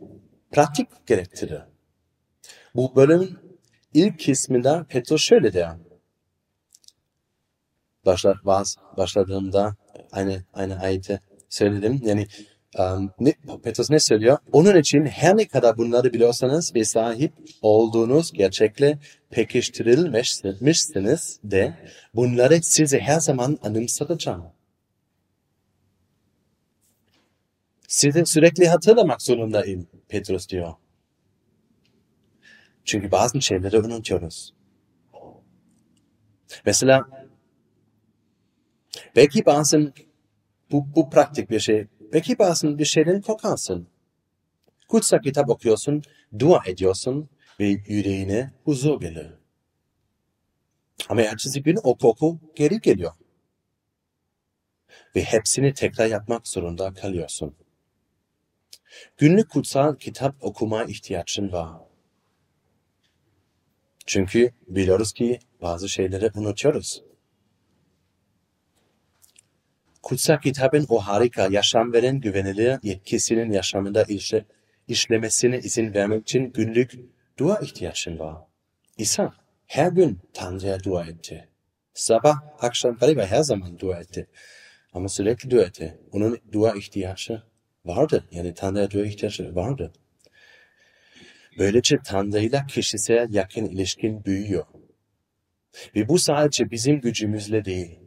pratik 0.51 1.07
gerektirir. 1.07 1.63
Bu 2.75 2.97
bölümün 2.97 3.39
ilk 3.95 4.25
kısmında 4.25 4.87
Petrus 4.89 5.23
şöyle 5.23 5.53
der. 5.53 5.73
Başla, 8.07 8.35
başladığımda 8.97 9.77
aynı, 10.13 10.45
aynı 10.53 10.81
ayeti 10.81 11.21
söyledim. 11.49 12.01
Yani 12.05 12.27
um, 12.79 13.11
ne, 13.21 13.35
Petrus 13.63 13.91
ne 13.91 13.99
söylüyor? 13.99 14.39
Onun 14.53 14.77
için 14.77 15.07
her 15.07 15.37
ne 15.37 15.49
kadar 15.49 15.79
bunları 15.79 16.13
biliyorsanız 16.13 16.75
ve 16.75 16.85
sahip 16.85 17.33
olduğunuz 17.63 18.33
gerçekle 18.33 18.99
pekiştirilmişsiniz 19.31 21.41
de 21.45 21.75
bunları 22.15 22.63
size 22.63 22.99
her 22.99 23.21
zaman 23.21 23.59
anımsatacağım. 23.63 24.45
Size 27.93 28.25
sürekli 28.25 28.69
hatırlamak 28.69 29.23
zorundayım 29.23 29.89
Petrus 30.09 30.49
diyor. 30.49 30.75
Çünkü 32.85 33.11
bazı 33.11 33.43
şeyleri 33.43 33.79
unutuyoruz. 33.79 34.55
Mesela 36.67 37.05
belki 39.17 39.47
bazen 39.47 39.93
bu, 40.71 40.87
bu 40.97 41.11
pratik 41.11 41.51
bir 41.51 41.61
şey. 41.61 41.87
Belki 42.13 42.39
bazen 42.39 42.79
bir 42.79 42.85
şeyden 42.85 43.21
korkarsın. 43.21 43.89
Kutsal 44.89 45.19
kitap 45.19 45.51
okuyorsun, 45.51 46.03
dua 46.39 46.63
ediyorsun 46.67 47.29
ve 47.61 47.67
yüreğine 47.67 48.53
huzur 48.65 49.01
gelir. 49.01 49.27
Ama 51.09 51.23
ertesi 51.23 51.63
gün 51.63 51.79
o 51.83 51.99
koku 51.99 52.39
geri 52.55 52.81
geliyor. 52.81 53.13
Ve 55.17 55.23
hepsini 55.23 55.75
tekrar 55.75 56.07
yapmak 56.07 56.49
zorunda 56.49 56.95
kalıyorsun. 56.95 57.62
Günlük 59.17 59.51
kutsal 59.51 59.97
kitap 59.97 60.35
okuma 60.41 60.85
ihtiyacın 60.85 61.53
var. 61.53 61.73
Çünkü 64.07 64.53
biliyoruz 64.69 65.13
ki 65.13 65.39
bazı 65.63 65.89
şeyleri 65.89 66.31
unutuyoruz. 66.35 67.03
Kutsal 70.03 70.41
kitabın 70.41 70.87
o 70.89 70.99
harika 70.99 71.49
yaşam 71.51 71.93
veren 71.93 72.21
güvenilir 72.21 72.79
yetkisinin 72.83 73.53
yaşamında 73.53 74.03
işle, 74.03 74.45
işlemesine 74.89 75.59
izin 75.59 75.95
vermek 75.95 76.23
için 76.23 76.53
günlük 76.53 76.99
dua 77.39 77.59
ihtiyacın 77.59 78.19
var. 78.19 78.37
İsa 78.99 79.35
her 79.67 79.93
gün 79.93 80.19
Tanrı'ya 80.33 80.83
dua 80.83 81.05
etti. 81.05 81.49
Sabah, 81.95 82.37
akşam 82.61 82.97
galiba 82.97 83.27
her 83.27 83.43
zaman 83.43 83.79
dua 83.79 84.01
etti. 84.01 84.27
Ama 84.93 85.09
sürekli 85.09 85.51
dua 85.51 85.63
etti. 85.63 85.99
Onun 86.13 86.39
dua 86.53 86.75
ihtiyacı 86.75 87.43
vardı. 87.85 88.25
Yani 88.31 88.55
Tanrı'ya 88.55 88.91
dua 88.91 89.07
ihtiyacı 89.07 89.55
vardı. 89.55 89.93
Böylece 91.59 91.99
Tanrı'yla 92.05 92.67
kişisel 92.67 93.35
yakın 93.35 93.65
ilişkin 93.65 94.25
büyüyor. 94.25 94.65
Ve 95.97 96.09
bu 96.09 96.19
sadece 96.19 96.71
bizim 96.71 97.01
gücümüzle 97.01 97.65
değil. 97.65 97.99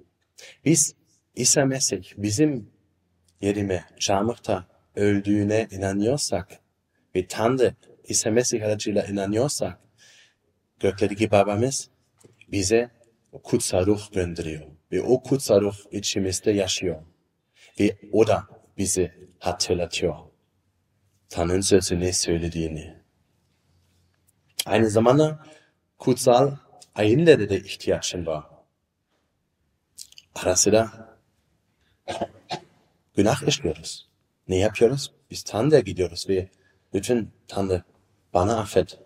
Biz 0.65 0.95
İsa 1.35 1.65
Mesih 1.65 2.03
bizim 2.17 2.69
yerime 3.41 3.85
çarmıhta 3.99 4.67
öldüğüne 4.95 5.67
inanıyorsak 5.71 6.59
ve 7.15 7.27
Tanrı 7.27 7.75
İsa 8.03 8.31
Mesih 8.31 8.65
aracıyla 8.65 9.05
inanıyorsak 9.05 9.79
göklerdeki 10.79 11.31
babamız 11.31 11.89
bize 12.51 12.89
kutsal 13.43 13.85
ruh 13.85 14.13
gönderiyor. 14.13 14.65
Ve 14.91 15.01
o 15.01 15.23
kutsal 15.23 15.61
ruh 15.61 15.77
içimizde 15.91 16.51
yaşıyor. 16.51 17.01
Ve 17.79 17.97
o 18.11 18.27
da 18.27 18.43
bizi 18.77 19.11
hatırlatıyor. 19.39 20.15
Tanrı'nın 21.29 21.61
sözü 21.61 21.99
ne 21.99 22.13
söylediğini. 22.13 22.95
Aynı 24.65 24.89
zamanda 24.89 25.45
kutsal 25.97 26.51
ayinlere 26.95 27.49
de 27.49 27.59
ihtiyacın 27.59 28.25
var. 28.25 28.43
Ara 30.35 30.55
sıra 30.55 31.09
günah 33.15 33.47
işliyoruz. 33.47 34.09
Ne 34.47 34.57
yapıyoruz? 34.57 35.11
Biz 35.31 35.43
Tanrı'ya 35.43 35.79
gidiyoruz 35.79 36.29
ve 36.29 36.49
bütün 36.93 37.31
Tanrı 37.47 37.83
bana 38.33 38.59
affet. 38.59 38.99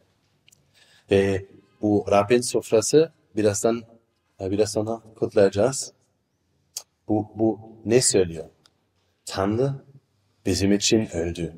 Ve 1.12 1.46
bu 1.82 2.06
Rabbin 2.12 2.42
sofrası 2.42 3.12
birazdan 3.36 3.84
biraz 4.40 4.72
sonra 4.72 5.02
kutlayacağız. 5.16 5.94
Bu, 7.08 7.32
bu 7.36 7.60
ne 7.86 8.02
söylüyor? 8.02 8.50
Tanrı 9.26 9.89
bizim 10.50 10.72
için 10.72 11.16
öldü. 11.16 11.54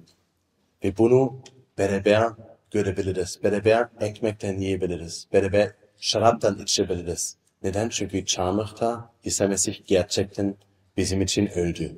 Ve 0.84 0.98
bunu 0.98 1.44
beraber 1.78 2.30
görebiliriz. 2.72 3.40
Beraber 3.44 3.88
ekmekten 4.02 4.60
yiyebiliriz. 4.60 5.28
Beraber 5.34 5.72
şaraptan 5.98 6.60
içebiliriz. 6.60 7.38
Neden? 7.64 7.90
Çünkü 7.90 8.26
çarmıhta 8.26 9.14
İsa 9.24 9.48
Mesih 9.48 9.76
gerçekten 9.86 10.56
bizim 10.98 11.22
için 11.22 11.48
öldü. 11.48 11.98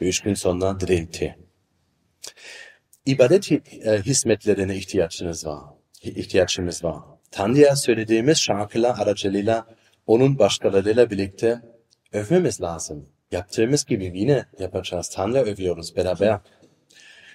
Ve 0.00 0.08
üç 0.08 0.20
gün 0.20 0.34
sonra 0.34 0.80
dirildi. 0.80 1.38
İbadet 3.06 3.52
e, 3.52 3.58
hizmetlerine 4.02 4.76
ihtiyacınız 4.76 5.46
var. 5.46 5.62
İhtiyacımız 6.02 6.84
var. 6.84 6.98
Tanrı'ya 7.30 7.76
söylediğimiz 7.76 8.38
şarkılar 8.38 8.98
aracılığıyla 8.98 9.66
onun 10.06 10.38
başkalarıyla 10.38 11.10
birlikte 11.10 11.62
övmemiz 12.12 12.60
lazım. 12.60 13.08
Yaptığımız 13.32 13.84
gibi 13.84 14.12
yine 14.14 14.46
yapacağız. 14.58 15.08
Tanrı 15.08 15.38
övüyoruz 15.38 15.96
beraber. 15.96 16.40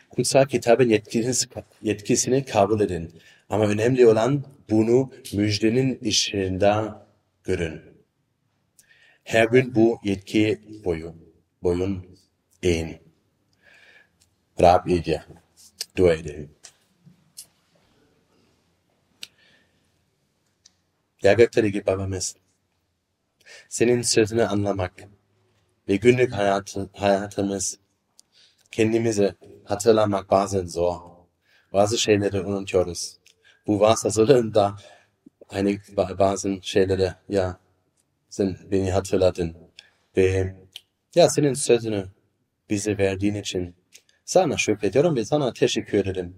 Kutsal 0.10 0.46
kitabın 0.46 0.90
yetkisini, 0.90 1.52
yetkisini 1.82 2.46
kabul 2.46 2.82
edin. 2.82 3.22
Ama 3.50 3.68
önemli 3.68 4.08
olan 4.08 4.46
bunu 4.70 5.12
müjdenin 5.34 6.00
içinde 6.02 6.74
görün. 7.44 7.82
Her 9.24 9.46
gün 9.46 9.76
bu 9.76 10.00
yetki 10.04 10.62
boyu, 10.86 11.16
boyun 11.64 12.18
eğin. 12.64 12.98
Rab 14.62 14.88
iyice. 14.88 15.24
Dua 15.98 16.14
edelim. 16.14 16.56
Ya 21.24 21.34
gökteki 21.34 21.86
babamız, 21.86 22.36
senin 23.70 24.02
sözünü 24.02 24.44
anlamak 24.44 24.94
ve 25.88 25.96
günlük 25.96 26.34
hayatı, 26.34 26.90
hayatımız 26.94 27.80
kendimizi 28.72 29.36
hatırlamak 29.64 30.32
bazen 30.32 30.66
zor. 30.66 30.96
Bazı 31.74 31.98
şeyleri 31.98 32.42
unutuyoruz. 32.42 33.18
Bu 33.68 33.88
hazırlığında 33.88 34.76
hani 35.48 35.80
bazı 36.20 36.60
şeyleri 36.62 37.14
ya 37.30 37.60
sen 38.30 38.58
beni 38.72 38.92
hatırladın 38.92 39.58
ve 40.18 40.56
ya 41.16 41.30
senin 41.30 41.54
sözünü 41.54 42.06
bize 42.70 42.98
verdiğin 42.98 43.36
için 43.36 43.76
sana 44.26 44.58
şükrediyorum 44.58 45.16
ve 45.16 45.26
sana 45.26 45.54
teşekkür 45.54 45.98
ederim. 45.98 46.36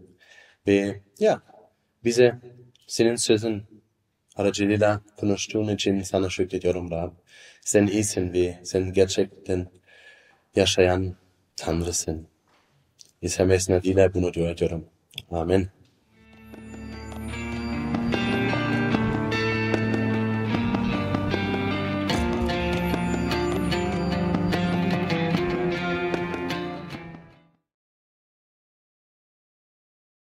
Ve 0.67 1.01
ya 1.19 1.41
bize 2.03 2.39
senin 2.87 3.15
sözün 3.15 3.63
aracılığıyla 4.35 5.01
konuştuğun 5.17 5.67
için 5.67 6.01
sana 6.01 6.29
şükrediyorum 6.29 6.91
Rab. 6.91 7.11
Sen 7.65 7.87
iyisin 7.87 8.33
ve 8.33 8.59
sen 8.63 8.93
gerçekten 8.93 9.67
yaşayan 10.55 11.15
Tanrısın. 11.55 12.27
İsa 13.21 13.45
Mesih 13.45 13.75
adıyla 13.75 14.13
bunu 14.13 14.33
dua 14.33 14.49
ediyorum. 14.49 14.85
Amin. 15.31 15.74